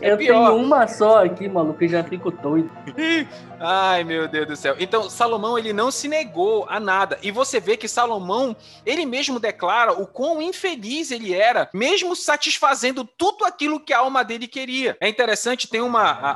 É 0.00 0.12
eu 0.12 0.16
pior. 0.16 0.48
tenho 0.48 0.56
uma 0.56 0.86
só 0.86 1.24
aqui, 1.24 1.48
maluco, 1.48 1.82
e 1.84 1.88
já 1.88 2.02
fico 2.02 2.30
doido. 2.30 2.70
Ai, 3.60 4.02
meu 4.04 4.26
Deus 4.26 4.46
do 4.46 4.56
céu. 4.56 4.74
Então, 4.78 5.10
Salomão, 5.10 5.58
ele 5.58 5.72
não 5.72 5.90
se 5.90 6.08
negou 6.08 6.66
a 6.68 6.80
nada. 6.80 7.18
E 7.22 7.30
você 7.30 7.60
vê 7.60 7.76
que 7.76 7.86
Salomão, 7.86 8.56
ele 8.86 9.04
mesmo 9.04 9.38
declara 9.38 9.92
o 9.92 10.06
quão 10.06 10.40
infeliz 10.40 11.10
ele 11.10 11.34
era, 11.34 11.68
mesmo 11.74 12.16
satisfazendo 12.16 13.04
tudo 13.04 13.44
aquilo 13.44 13.78
que 13.78 13.92
a 13.92 13.98
alma 13.98 14.24
dele 14.24 14.48
queria. 14.48 14.96
É 15.00 15.08
interessante, 15.08 15.68
tem 15.68 15.82
uma... 15.82 16.02
A, 16.02 16.30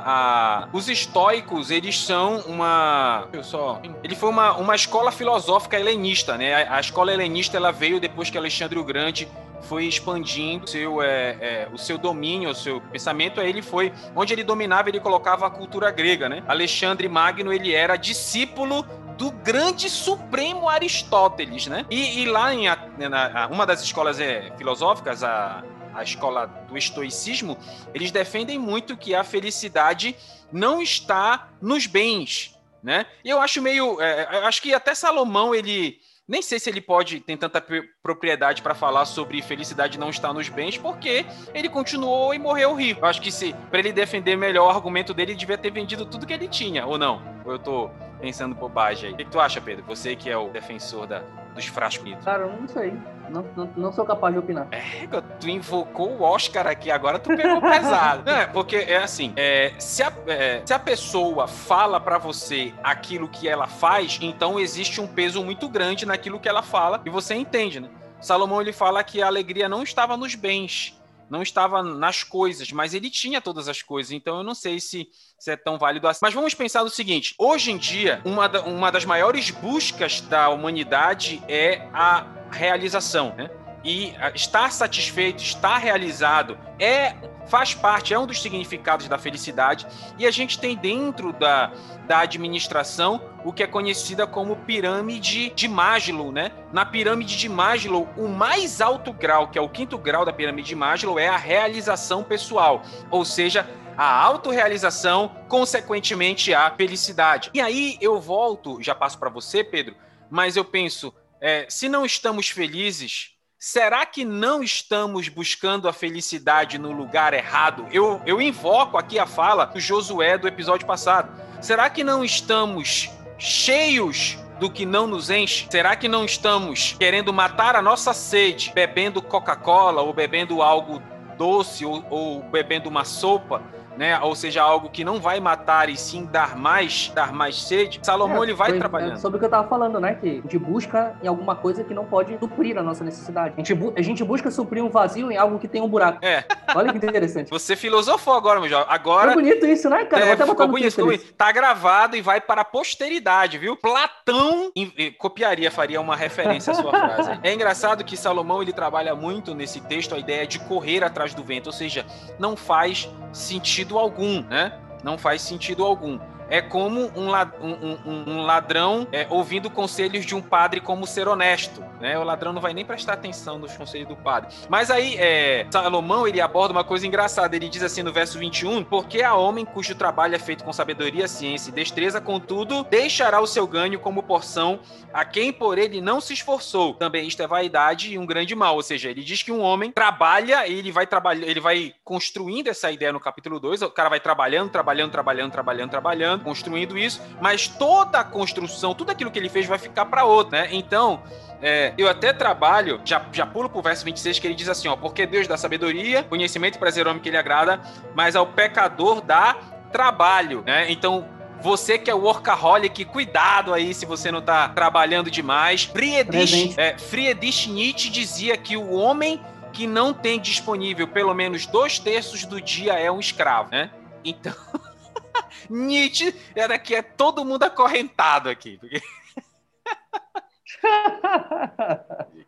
a, 0.65 0.69
os 0.71 0.87
estoicos, 0.87 1.71
eles 1.71 1.99
são 1.99 2.37
uma... 2.41 3.27
Eu 3.33 3.43
só... 3.43 3.81
Ele 4.03 4.15
foi 4.15 4.29
uma, 4.29 4.55
uma 4.57 4.75
escola 4.75 5.11
filosófica 5.11 5.79
helenista, 5.79 6.37
né? 6.37 6.63
A, 6.63 6.75
a 6.75 6.79
escola 6.79 7.11
helenista, 7.11 7.57
ela 7.57 7.71
veio 7.71 7.99
depois 7.99 8.29
que 8.29 8.37
Alexandre 8.37 8.77
o 8.77 8.83
Grande 8.83 9.27
foi 9.61 9.85
expandindo 9.85 10.69
seu, 10.69 11.01
é, 11.01 11.37
é, 11.39 11.69
o 11.73 11.77
seu 11.77 11.97
domínio, 11.97 12.49
o 12.49 12.55
seu 12.55 12.81
pensamento. 12.81 13.39
Aí 13.39 13.49
ele 13.49 13.61
foi, 13.61 13.91
onde 14.15 14.33
ele 14.33 14.43
dominava, 14.43 14.89
ele 14.89 14.99
colocava 14.99 15.47
a 15.47 15.49
cultura 15.49 15.91
grega, 15.91 16.29
né? 16.29 16.43
Alexandre 16.47 17.07
Magno, 17.07 17.51
ele 17.51 17.73
era 17.73 17.95
discípulo 17.95 18.83
do 19.17 19.31
grande 19.31 19.89
supremo 19.89 20.69
Aristóteles, 20.69 21.67
né? 21.67 21.85
E, 21.89 22.21
e 22.21 22.25
lá 22.25 22.53
em 22.53 22.67
a, 22.67 22.77
na, 23.09 23.47
uma 23.47 23.65
das 23.65 23.81
escolas 23.81 24.19
é, 24.19 24.51
filosóficas, 24.57 25.23
a, 25.23 25.63
a 25.93 26.03
escola 26.03 26.45
do 26.67 26.77
estoicismo, 26.77 27.57
eles 27.93 28.11
defendem 28.11 28.59
muito 28.59 28.97
que 28.97 29.15
a 29.15 29.23
felicidade 29.23 30.15
não 30.51 30.81
está 30.81 31.49
nos 31.61 31.87
bens, 31.87 32.59
né? 32.83 33.05
E 33.23 33.29
eu 33.29 33.41
acho 33.41 33.61
meio, 33.61 33.99
é, 34.01 34.45
acho 34.45 34.61
que 34.61 34.73
até 34.73 34.93
Salomão 34.93 35.55
ele 35.55 35.99
nem 36.27 36.41
sei 36.41 36.59
se 36.59 36.69
ele 36.69 36.81
pode 36.81 37.19
ter 37.19 37.37
tanta 37.37 37.63
propriedade 38.01 38.61
para 38.61 38.73
falar 38.73 39.05
sobre 39.05 39.41
felicidade 39.41 39.99
não 39.99 40.09
estar 40.09 40.33
nos 40.33 40.49
bens, 40.49 40.77
porque 40.77 41.25
ele 41.53 41.69
continuou 41.69 42.33
e 42.33 42.39
morreu 42.39 42.73
rico. 42.73 43.05
Acho 43.05 43.21
que 43.21 43.31
se 43.31 43.53
para 43.69 43.79
ele 43.79 43.93
defender 43.93 44.35
melhor 44.35 44.67
o 44.67 44.75
argumento 44.75 45.13
dele, 45.13 45.31
ele 45.31 45.39
devia 45.39 45.57
ter 45.57 45.71
vendido 45.71 46.05
tudo 46.05 46.25
que 46.25 46.33
ele 46.33 46.47
tinha, 46.47 46.85
ou 46.85 46.97
não? 46.97 47.21
Ou 47.45 47.51
eu 47.51 47.59
tô 47.59 47.89
pensando 48.19 48.55
bobagem 48.55 49.09
aí. 49.09 49.13
O 49.13 49.17
que, 49.17 49.25
que 49.25 49.31
tu 49.31 49.39
acha, 49.39 49.61
Pedro? 49.61 49.85
Você 49.85 50.15
que 50.15 50.29
é 50.29 50.37
o 50.37 50.49
defensor 50.49 51.05
da, 51.05 51.19
dos 51.53 51.65
frascos. 51.65 52.11
Cara, 52.23 52.43
eu 52.43 52.59
não 52.59 52.67
sei. 52.67 52.93
Não, 53.29 53.45
não, 53.55 53.69
não, 53.75 53.93
sou 53.93 54.05
capaz 54.05 54.33
de 54.33 54.39
opinar. 54.39 54.67
É, 54.71 55.07
tu 55.39 55.49
invocou 55.49 56.11
o 56.11 56.23
Oscar 56.23 56.67
aqui, 56.67 56.91
agora 56.91 57.19
tu 57.19 57.35
pegou 57.35 57.61
pesado. 57.61 58.27
é, 58.29 58.45
porque 58.47 58.75
é 58.75 58.97
assim, 58.97 59.33
é, 59.35 59.73
se, 59.77 60.03
a, 60.03 60.11
é, 60.27 60.61
se 60.65 60.73
a 60.73 60.79
pessoa 60.79 61.47
fala 61.47 61.99
para 61.99 62.17
você 62.17 62.73
aquilo 62.83 63.27
que 63.27 63.47
ela 63.47 63.67
faz, 63.67 64.19
então 64.21 64.59
existe 64.59 65.01
um 65.01 65.07
peso 65.07 65.43
muito 65.43 65.67
grande 65.67 66.05
naquilo 66.05 66.39
que 66.39 66.49
ela 66.49 66.61
fala 66.61 67.01
e 67.05 67.09
você 67.09 67.35
entende, 67.35 67.79
né? 67.79 67.89
Salomão 68.21 68.61
ele 68.61 68.73
fala 68.73 69.03
que 69.03 69.21
a 69.21 69.27
alegria 69.27 69.69
não 69.69 69.83
estava 69.83 70.17
nos 70.17 70.35
bens, 70.35 70.99
não 71.29 71.41
estava 71.41 71.81
nas 71.81 72.23
coisas, 72.23 72.71
mas 72.71 72.93
ele 72.93 73.09
tinha 73.09 73.41
todas 73.41 73.67
as 73.67 73.81
coisas, 73.81 74.11
então 74.11 74.37
eu 74.37 74.43
não 74.43 74.55
sei 74.55 74.79
se, 74.79 75.07
se 75.39 75.51
é 75.51 75.57
tão 75.57 75.77
válido 75.77 76.07
assim. 76.07 76.19
Mas 76.21 76.33
vamos 76.33 76.53
pensar 76.53 76.83
no 76.83 76.89
seguinte: 76.89 77.33
hoje 77.37 77.71
em 77.71 77.77
dia, 77.77 78.21
uma, 78.25 78.47
da, 78.47 78.61
uma 78.61 78.91
das 78.91 79.05
maiores 79.05 79.49
buscas 79.49 80.21
da 80.21 80.49
humanidade 80.49 81.41
é 81.47 81.87
a 81.93 82.25
realização, 82.51 83.33
né? 83.35 83.49
E 83.85 84.15
ah, 84.19 84.31
estar 84.33 84.71
satisfeito, 84.71 85.43
estar 85.43 85.77
realizado 85.77 86.57
é 86.79 87.15
faz 87.45 87.75
parte, 87.75 88.11
é 88.11 88.17
um 88.17 88.25
dos 88.25 88.41
significados 88.41 89.07
da 89.07 89.19
felicidade, 89.19 89.85
e 90.17 90.25
a 90.25 90.31
gente 90.31 90.59
tem 90.59 90.75
dentro 90.75 91.31
da, 91.31 91.71
da 92.07 92.21
administração 92.21 93.21
o 93.43 93.53
que 93.53 93.61
é 93.61 93.67
conhecida 93.67 94.25
como 94.25 94.55
pirâmide 94.55 95.51
de 95.51 95.67
Maslow, 95.67 96.31
né? 96.31 96.51
Na 96.73 96.83
pirâmide 96.83 97.37
de 97.37 97.47
Maslow, 97.47 98.09
o 98.17 98.27
mais 98.27 98.81
alto 98.81 99.13
grau, 99.13 99.49
que 99.49 99.59
é 99.59 99.61
o 99.61 99.69
quinto 99.69 99.95
grau 99.95 100.25
da 100.25 100.33
pirâmide 100.33 100.69
de 100.69 100.75
Maslow, 100.75 101.19
é 101.19 101.27
a 101.27 101.37
realização 101.37 102.23
pessoal, 102.23 102.81
ou 103.11 103.23
seja, 103.23 103.69
a 103.95 104.23
autorrealização, 104.23 105.35
consequentemente 105.47 106.51
a 106.51 106.71
felicidade. 106.71 107.51
E 107.53 107.61
aí 107.61 107.97
eu 108.01 108.19
volto, 108.19 108.81
já 108.81 108.95
passo 108.95 109.19
para 109.19 109.29
você, 109.29 109.63
Pedro, 109.63 109.95
mas 110.31 110.57
eu 110.57 110.65
penso, 110.65 111.13
é, 111.39 111.67
se 111.69 111.87
não 111.87 112.03
estamos 112.03 112.49
felizes, 112.49 113.34
será 113.57 114.05
que 114.05 114.25
não 114.25 114.61
estamos 114.61 115.27
buscando 115.27 115.87
a 115.87 115.93
felicidade 115.93 116.77
no 116.77 116.91
lugar 116.91 117.33
errado? 117.33 117.87
Eu, 117.91 118.21
eu 118.25 118.41
invoco 118.41 118.97
aqui 118.97 119.17
a 119.17 119.25
fala 119.25 119.65
do 119.65 119.79
Josué 119.79 120.37
do 120.37 120.47
episódio 120.47 120.85
passado. 120.85 121.31
Será 121.61 121.89
que 121.89 122.03
não 122.03 122.23
estamos 122.23 123.09
cheios 123.37 124.37
do 124.59 124.69
que 124.69 124.85
não 124.85 125.07
nos 125.07 125.29
enche? 125.29 125.67
Será 125.69 125.95
que 125.95 126.07
não 126.07 126.25
estamos 126.25 126.95
querendo 126.99 127.33
matar 127.33 127.75
a 127.75 127.81
nossa 127.81 128.13
sede 128.13 128.71
bebendo 128.73 129.21
Coca-Cola 129.21 130.01
ou 130.01 130.13
bebendo 130.13 130.61
algo 130.61 131.01
doce 131.37 131.85
ou, 131.85 132.05
ou 132.09 132.43
bebendo 132.43 132.89
uma 132.89 133.03
sopa? 133.03 133.61
Né? 133.97 134.19
Ou 134.19 134.35
seja, 134.35 134.61
algo 134.61 134.89
que 134.89 135.03
não 135.03 135.19
vai 135.19 135.39
matar 135.39 135.89
e 135.89 135.97
sim 135.97 136.25
dar 136.25 136.55
mais, 136.55 137.11
dar 137.13 137.33
mais 137.33 137.61
sede. 137.61 137.99
Salomão 138.01 138.43
é, 138.43 138.47
ele 138.47 138.53
vai 138.53 138.69
foi, 138.71 138.79
trabalhando. 138.79 139.13
É 139.13 139.17
sobre 139.17 139.37
o 139.37 139.39
que 139.39 139.45
eu 139.45 139.49
tava 139.49 139.67
falando, 139.67 139.99
né? 139.99 140.15
Que 140.15 140.29
a 140.29 140.41
gente 140.41 140.57
busca 140.57 141.15
em 141.21 141.27
alguma 141.27 141.55
coisa 141.55 141.83
que 141.83 141.93
não 141.93 142.05
pode 142.05 142.37
suprir 142.39 142.77
a 142.77 142.83
nossa 142.83 143.03
necessidade. 143.03 143.53
A 143.57 143.63
gente, 143.63 143.93
a 143.97 144.01
gente 144.01 144.23
busca 144.23 144.51
suprir 144.51 144.83
um 144.83 144.89
vazio 144.89 145.31
em 145.31 145.37
algo 145.37 145.59
que 145.59 145.67
tem 145.67 145.81
um 145.81 145.87
buraco. 145.87 146.23
É. 146.23 146.43
Olha 146.75 146.91
que 146.91 146.97
interessante. 146.97 147.49
Você 147.49 147.75
filosofou 147.75 148.33
agora, 148.33 148.59
meu 148.59 148.69
jovem. 148.69 148.87
Agora. 148.89 149.33
Foi 149.33 149.43
bonito 149.43 149.65
isso, 149.65 149.89
né, 149.89 150.05
cara? 150.05 150.23
É, 150.23 150.25
Vou 150.25 150.33
até 150.33 150.45
ficou 150.45 150.67
bonito, 150.67 151.05
bonito. 151.05 151.33
Tá 151.33 151.51
gravado 151.51 152.15
e 152.15 152.21
vai 152.21 152.41
para 152.41 152.61
a 152.61 152.65
posteridade, 152.65 153.57
viu? 153.57 153.75
Platão 153.75 154.71
copiaria, 155.17 155.71
faria 155.71 155.99
uma 156.01 156.15
referência 156.15 156.71
à 156.71 156.75
sua 156.75 156.91
frase. 156.91 157.39
É 157.43 157.53
engraçado 157.53 158.03
que 158.03 158.17
Salomão 158.17 158.61
ele 158.61 158.73
trabalha 158.73 159.15
muito 159.15 159.53
nesse 159.53 159.79
texto 159.81 160.15
a 160.15 160.19
ideia 160.19 160.45
de 160.45 160.59
correr 160.59 161.03
atrás 161.03 161.33
do 161.33 161.43
vento, 161.43 161.67
ou 161.67 161.73
seja, 161.73 162.05
não 162.39 162.55
faz 162.55 163.09
sentido 163.35 163.99
algum, 163.99 164.41
né? 164.41 164.79
Não 165.03 165.17
faz 165.17 165.41
sentido 165.41 165.83
algum. 165.83 166.19
É 166.49 166.61
como 166.61 167.11
um, 167.15 167.31
um, 167.61 168.23
um 168.27 168.41
ladrão 168.41 169.07
é, 169.11 169.27
ouvindo 169.29 169.69
conselhos 169.69 170.25
de 170.25 170.35
um 170.35 170.41
padre 170.41 170.79
como 170.79 171.07
ser 171.07 171.27
honesto. 171.27 171.83
Né? 171.99 172.17
O 172.17 172.23
ladrão 172.23 172.53
não 172.53 172.61
vai 172.61 172.73
nem 172.73 172.85
prestar 172.85 173.13
atenção 173.13 173.57
nos 173.57 173.75
conselhos 173.75 174.07
do 174.07 174.15
padre. 174.15 174.53
Mas 174.69 174.91
aí, 174.91 175.15
é, 175.17 175.65
Salomão 175.69 176.27
ele 176.27 176.41
aborda 176.41 176.71
uma 176.71 176.83
coisa 176.83 177.07
engraçada. 177.07 177.55
Ele 177.55 177.69
diz 177.69 177.83
assim 177.83 178.03
no 178.03 178.11
verso 178.11 178.37
21: 178.37 178.83
Porque 178.83 179.21
há 179.21 179.33
homem 179.33 179.65
cujo 179.65 179.95
trabalho 179.95 180.35
é 180.35 180.39
feito 180.39 180.63
com 180.63 180.73
sabedoria, 180.73 181.27
ciência 181.27 181.69
e 181.69 181.73
destreza, 181.73 182.21
contudo, 182.21 182.83
deixará 182.83 183.39
o 183.41 183.47
seu 183.47 183.65
ganho 183.65 183.99
como 183.99 184.23
porção 184.23 184.79
a 185.13 185.23
quem 185.23 185.51
por 185.51 185.77
ele 185.77 186.01
não 186.01 186.19
se 186.19 186.33
esforçou. 186.33 186.93
Também 186.93 187.27
isto 187.27 187.41
é 187.41 187.47
vaidade 187.47 188.13
e 188.13 188.17
um 188.17 188.25
grande 188.25 188.53
mal. 188.53 188.75
Ou 188.75 188.83
seja, 188.83 189.09
ele 189.09 189.23
diz 189.23 189.41
que 189.41 189.51
um 189.51 189.61
homem 189.61 189.91
trabalha 189.91 190.67
e 190.67 190.77
ele 190.77 190.91
vai 190.91 191.07
trabalhar, 191.07 191.47
ele 191.47 191.59
vai 191.59 191.93
construindo 192.03 192.67
essa 192.67 192.91
ideia 192.91 193.13
no 193.13 193.19
capítulo 193.19 193.59
2. 193.59 193.81
O 193.83 193.89
cara 193.89 194.09
vai 194.09 194.19
trabalhando, 194.19 194.69
trabalhando, 194.69 195.11
trabalhando, 195.11 195.51
trabalhando, 195.51 195.89
trabalhando, 195.89 196.34
construindo 196.43 196.97
isso, 196.97 197.21
mas 197.41 197.67
toda 197.67 198.19
a 198.19 198.23
construção, 198.23 198.93
tudo 198.93 199.11
aquilo 199.11 199.31
que 199.31 199.39
ele 199.39 199.49
fez 199.49 199.65
vai 199.65 199.77
ficar 199.77 200.05
para 200.05 200.25
outro, 200.25 200.51
né? 200.51 200.67
Então, 200.71 201.21
é, 201.61 201.93
eu 201.97 202.09
até 202.09 202.33
trabalho, 202.33 203.01
já, 203.05 203.25
já 203.31 203.45
pulo 203.45 203.69
pro 203.69 203.81
verso 203.81 204.05
26, 204.05 204.39
que 204.39 204.47
ele 204.47 204.55
diz 204.55 204.69
assim: 204.69 204.87
ó, 204.87 204.95
porque 204.95 205.25
Deus 205.25 205.47
dá 205.47 205.57
sabedoria, 205.57 206.23
conhecimento 206.23 206.75
e 206.75 206.79
prazer 206.79 207.05
ao 207.05 207.11
homem 207.11 207.21
que 207.21 207.29
ele 207.29 207.37
agrada, 207.37 207.79
mas 208.13 208.35
ao 208.35 208.45
pecador 208.45 209.21
dá 209.21 209.57
trabalho, 209.91 210.63
né? 210.65 210.91
Então, 210.91 211.27
você 211.61 211.97
que 211.97 212.11
é 212.11 212.13
workaholic, 212.13 213.05
cuidado 213.05 213.73
aí 213.73 213.93
se 213.93 214.05
você 214.05 214.31
não 214.31 214.41
tá 214.41 214.69
trabalhando 214.69 215.31
demais. 215.31 215.85
Friedrich, 215.85 216.75
é, 216.77 216.97
Friedrich 216.97 217.69
Nietzsche 217.69 218.09
dizia 218.09 218.57
que 218.57 218.77
o 218.77 218.91
homem 218.91 219.41
que 219.71 219.87
não 219.87 220.13
tem 220.13 220.39
disponível 220.39 221.07
pelo 221.07 221.33
menos 221.33 221.65
dois 221.65 221.99
terços 221.99 222.45
do 222.45 222.61
dia 222.61 222.93
é 222.93 223.11
um 223.11 223.19
escravo, 223.19 223.71
né? 223.71 223.89
Então, 224.23 224.53
Nietzsche 225.69 226.35
era 226.55 226.77
que 226.77 226.95
é 226.95 227.01
todo 227.01 227.45
mundo 227.45 227.63
acorrentado 227.63 228.49
aqui. 228.49 228.77
Porque... 228.77 229.01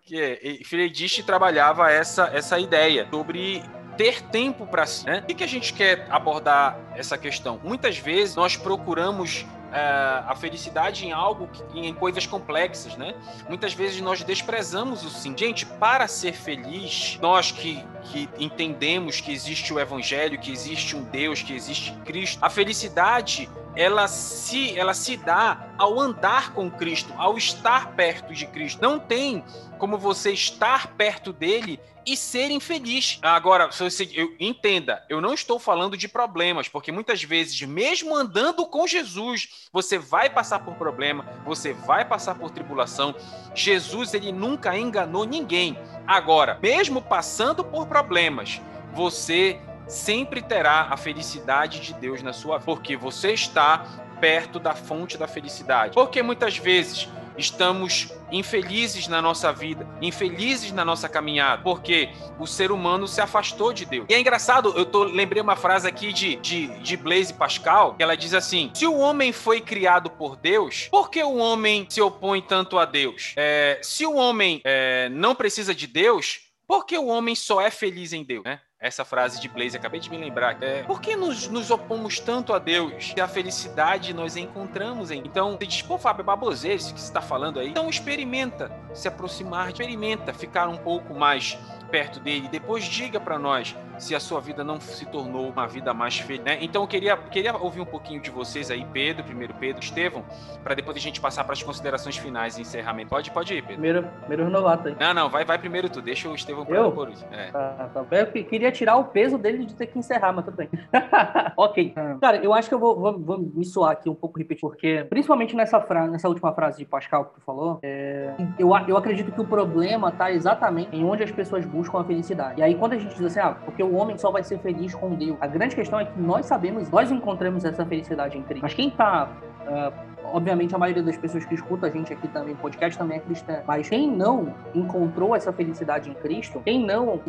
que 0.04 0.62
Friedrich 0.66 1.24
trabalhava 1.24 1.90
essa, 1.92 2.30
essa 2.34 2.60
ideia 2.60 3.08
sobre 3.10 3.64
ter 3.98 4.22
tempo 4.22 4.68
para 4.68 4.86
si. 4.86 5.06
Né? 5.06 5.20
O 5.20 5.26
que, 5.26 5.34
que 5.34 5.44
a 5.44 5.48
gente 5.48 5.74
quer 5.74 6.08
abordar 6.10 6.80
essa 6.96 7.18
questão? 7.18 7.60
Muitas 7.64 7.98
vezes 7.98 8.36
nós 8.36 8.56
procuramos 8.56 9.44
é, 9.44 9.57
a 9.78 10.36
felicidade 10.36 11.06
em 11.06 11.12
algo, 11.12 11.50
em 11.74 11.94
coisas 11.94 12.26
complexas, 12.26 12.96
né? 12.96 13.16
Muitas 13.48 13.74
vezes 13.74 14.02
nós 14.02 14.24
desprezamos 14.24 15.04
o 15.04 15.10
sim. 15.10 15.36
Gente, 15.38 15.66
para 15.66 16.08
ser 16.08 16.34
feliz, 16.34 17.18
nós 17.22 17.52
que, 17.52 17.84
que 18.04 18.30
entendemos 18.38 19.22
que 19.22 19.32
existe 19.32 19.74
o 19.74 19.80
Evangelho, 19.80 20.40
que 20.40 20.52
existe 20.52 20.96
um 20.96 21.04
Deus, 21.04 21.42
que 21.42 21.54
existe 21.54 21.94
Cristo, 22.06 22.40
a 22.44 22.50
felicidade 22.50 23.50
ela 23.78 24.08
se, 24.08 24.78
ela 24.78 24.94
se 24.96 25.16
dá 25.16 25.70
ao 25.78 26.00
andar 26.00 26.52
com 26.54 26.70
Cristo, 26.70 27.14
ao 27.16 27.38
estar 27.38 27.92
perto 27.92 28.34
de 28.34 28.48
Cristo. 28.48 28.82
Não 28.82 29.00
tem 29.00 29.46
como 29.78 30.00
você 30.00 30.32
estar 30.32 30.88
perto 30.96 31.32
dele 31.32 31.80
e 32.04 32.18
ser 32.18 32.50
infeliz. 32.50 33.20
Agora, 33.22 33.70
você, 33.70 34.10
eu, 34.14 34.34
entenda, 34.40 35.06
eu 35.08 35.22
não 35.22 35.34
estou 35.34 35.60
falando 35.60 35.96
de 35.96 36.08
problemas, 36.08 36.68
porque 36.68 36.92
muitas 36.92 37.22
vezes, 37.22 37.62
mesmo 37.62 38.16
andando 38.16 38.66
com 38.66 38.88
Jesus, 38.88 39.68
você 39.72 40.00
vai 40.00 40.30
passar 40.30 40.60
por 40.60 40.74
problema, 40.76 41.26
você 41.46 41.74
vai 41.74 42.04
passar 42.04 42.34
por 42.34 42.50
tribulação. 42.50 43.14
Jesus, 43.54 44.14
ele 44.16 44.32
nunca 44.32 44.76
enganou 44.76 45.24
ninguém. 45.24 45.78
Agora, 46.08 46.58
mesmo 46.64 47.00
passando 47.00 47.64
por 47.64 47.86
problemas, 47.86 48.60
você 48.94 49.60
sempre 49.88 50.42
terá 50.42 50.88
a 50.90 50.98
felicidade 50.98 51.80
de 51.80 51.94
Deus 51.94 52.22
na 52.22 52.34
sua 52.34 52.58
vida, 52.58 52.66
porque 52.66 52.96
você 52.96 53.32
está 53.32 53.86
perto 54.20 54.60
da 54.60 54.74
fonte 54.74 55.18
da 55.18 55.28
felicidade. 55.28 55.94
Porque 55.94 56.22
muitas 56.22 56.58
vezes 56.58 57.08
estamos 57.38 58.12
infelizes 58.32 59.08
na 59.08 59.22
nossa 59.22 59.54
vida, 59.54 59.88
infelizes 60.02 60.72
na 60.72 60.84
nossa 60.84 61.08
caminhada, 61.08 61.62
porque 61.62 62.10
o 62.40 62.48
ser 62.48 62.72
humano 62.72 63.08
se 63.08 63.22
afastou 63.22 63.72
de 63.72 63.86
Deus. 63.86 64.06
E 64.10 64.14
é 64.14 64.20
engraçado, 64.20 64.74
eu 64.76 64.86
tô, 64.86 65.04
lembrei 65.04 65.42
uma 65.42 65.56
frase 65.56 65.88
aqui 65.88 66.12
de, 66.12 66.36
de, 66.38 66.68
de 66.80 66.98
Blaise 66.98 67.34
Pascal, 67.34 67.96
que 67.96 68.04
ela 68.04 68.18
diz 68.18 68.34
assim: 68.34 68.72
se 68.74 68.86
o 68.86 68.98
homem 68.98 69.32
foi 69.32 69.62
criado 69.62 70.10
por 70.10 70.36
Deus, 70.36 70.88
por 70.90 71.10
que 71.10 71.24
o 71.24 71.38
homem 71.38 71.86
se 71.90 72.02
opõe 72.02 72.42
tanto 72.42 72.78
a 72.78 72.86
Deus? 72.86 73.34
É, 73.38 73.80
se 73.84 74.06
o 74.06 74.16
homem 74.16 74.62
é, 74.64 75.08
não 75.10 75.36
precisa 75.36 75.74
de 75.74 75.88
Deus, 75.88 76.40
por 76.68 76.86
que 76.86 76.98
o 76.98 77.08
homem 77.08 77.36
só 77.36 77.62
é 77.62 77.72
feliz 77.72 78.12
em 78.12 78.24
Deus? 78.24 78.44
Né? 78.44 78.60
Essa 78.80 79.04
frase 79.04 79.42
de 79.42 79.50
Blaze, 79.50 79.76
acabei 79.76 80.00
de 80.00 80.10
me 80.10 80.18
lembrar. 80.18 80.62
É, 80.62 80.84
por 80.84 81.02
que 81.02 81.16
nos, 81.16 81.48
nos 81.48 81.72
opomos 81.72 82.20
tanto 82.20 82.54
a 82.54 82.60
Deus? 82.60 83.10
Se 83.10 83.20
a 83.20 83.28
felicidade 83.28 84.14
nós 84.14 84.38
encontramos 84.38 85.10
em. 85.10 85.20
Então, 85.20 85.58
você 85.58 85.66
diz, 85.66 85.82
pô, 85.82 85.98
Fábio, 85.98 86.22
é 86.22 86.26
baboseiro 86.26 86.78
isso 86.78 86.94
que 86.94 87.00
você 87.00 87.08
está 87.08 87.22
falando 87.22 87.60
aí. 87.60 87.70
Então, 87.70 87.90
experimenta 87.90 88.72
se 88.94 89.08
aproximar, 89.08 89.70
experimenta 89.70 90.34
ficar 90.34 90.68
um 90.68 90.78
pouco 90.78 91.14
mais 91.14 91.58
perto 91.90 92.20
dele. 92.20 92.48
Depois 92.48 92.84
diga 92.84 93.20
para 93.20 93.40
nós 93.40 93.76
se 93.98 94.16
a 94.16 94.20
sua 94.20 94.40
vida 94.40 94.64
não 94.64 94.80
se 94.80 95.06
tornou 95.06 95.50
uma 95.50 95.68
vida 95.68 95.94
mais 95.94 96.20
feliz, 96.20 96.44
né? 96.44 96.58
Então 96.62 96.82
eu 96.84 96.88
queria, 96.88 97.18
queria 97.18 97.56
ouvir 97.56 97.82
um 97.82 97.86
pouquinho 97.86 98.22
de 98.22 98.30
vocês 98.30 98.70
aí, 98.70 98.86
Pedro, 98.92 99.24
primeiro 99.24 99.54
Pedro, 99.54 99.82
Estevão, 99.82 100.24
para 100.64 100.76
depois 100.76 100.96
a 100.98 101.00
gente 101.00 101.20
passar 101.20 101.44
para 101.44 101.54
as 101.54 101.64
considerações 101.64 102.18
finais 102.18 102.58
e 102.58 102.62
encerramento. 102.62 103.10
Pode, 103.10 103.32
pode 103.32 103.54
ir, 103.54 103.62
Pedro. 103.62 103.82
Primeiro, 103.82 104.08
primeiro 104.22 104.50
novato 104.50 104.88
aí. 104.90 104.96
Não, 105.00 105.14
não, 105.14 105.30
vai, 105.30 105.46
vai 105.46 105.58
primeiro 105.58 105.90
tu, 105.90 106.02
deixa 106.02 106.30
o 106.30 106.36
Estevão 106.36 106.66
eu? 106.70 106.92
por 106.92 107.10
último. 107.10 107.28
É. 107.32 107.52
Tá, 107.52 107.90
tá. 107.94 108.06
Eu 108.12 108.28
queria 108.28 108.72
tirar 108.72 108.98
o 108.98 109.06
peso 109.06 109.38
dele 109.38 109.66
de 109.66 109.76
ter 109.76 109.88
que 109.88 109.98
encerrar, 109.98 110.32
mas 110.34 110.46
tudo 110.46 110.58
bem. 110.58 110.70
ok. 111.58 111.94
Ah. 111.96 112.18
Cara, 112.22 112.38
eu 112.38 112.54
acho 112.54 112.70
que 112.70 112.76
eu 112.76 112.80
vou, 112.80 113.00
vou, 113.00 113.20
vou, 113.20 113.38
me 113.40 113.66
soar 113.66 113.92
aqui 113.92 114.10
um 114.10 114.16
pouco 114.16 114.38
repetir, 114.38 114.62
porque 114.62 115.06
principalmente 115.10 115.56
nessa, 115.56 115.82
frase, 115.82 116.12
nessa 116.12 116.28
última 116.28 116.54
frase 116.54 116.80
de 116.80 116.86
Pascal 116.86 117.26
que 117.26 117.36
tu 117.36 117.42
falou, 117.42 117.80
é, 117.84 118.34
eu, 118.58 118.70
eu 118.88 118.98
acredito 118.98 119.32
que 119.32 119.42
o 119.42 119.46
problema 119.46 120.12
tá 120.12 120.32
exatamente 120.32 120.96
em 120.96 121.04
onde 121.04 121.24
as 121.24 121.32
pessoas 121.32 121.66
buscam 121.66 122.00
a 122.00 122.04
felicidade. 122.04 122.60
E 122.60 122.64
aí 122.64 122.76
quando 122.76 122.94
a 122.94 122.98
gente 122.98 123.16
diz 123.16 123.26
assim, 123.26 123.40
ah, 123.40 123.56
porque 123.66 123.84
o 123.88 123.96
homem 123.96 124.18
só 124.18 124.32
vai 124.32 124.44
ser 124.44 124.60
feliz 124.60 124.94
com 124.94 125.16
Deus. 125.16 125.38
A 125.42 125.48
grande 125.48 125.76
questão 125.76 126.00
é 126.00 126.06
que 126.06 126.20
nós 126.20 126.46
sabemos, 126.46 126.90
nós 126.90 127.12
encontramos 127.12 127.66
essa 127.66 127.86
felicidade 127.86 128.38
em 128.38 128.44
Cristo. 128.44 128.62
Mas 128.62 128.74
quem 128.74 128.90
está 128.90 129.30
uh, 129.68 130.18
obviamente 130.32 130.76
a 130.76 130.78
maioria 130.78 131.04
das 131.04 131.18
pessoas 131.18 131.46
que 131.46 131.56
escuta 131.56 131.88
a 131.88 131.90
gente 131.90 132.12
aqui 132.12 132.28
também 132.28 132.56
podcast 132.56 132.98
também 132.98 133.18
é 133.18 133.22
cristã. 133.22 133.62
Mas 133.66 133.90
quem 133.90 134.10
não 134.10 134.54
encontrou 134.74 135.36
essa 135.36 135.52
felicidade 135.52 136.10
em 136.10 136.14
Cristo, 136.14 136.62
quem 136.64 136.86
não 136.86 137.16
uh, 137.16 137.22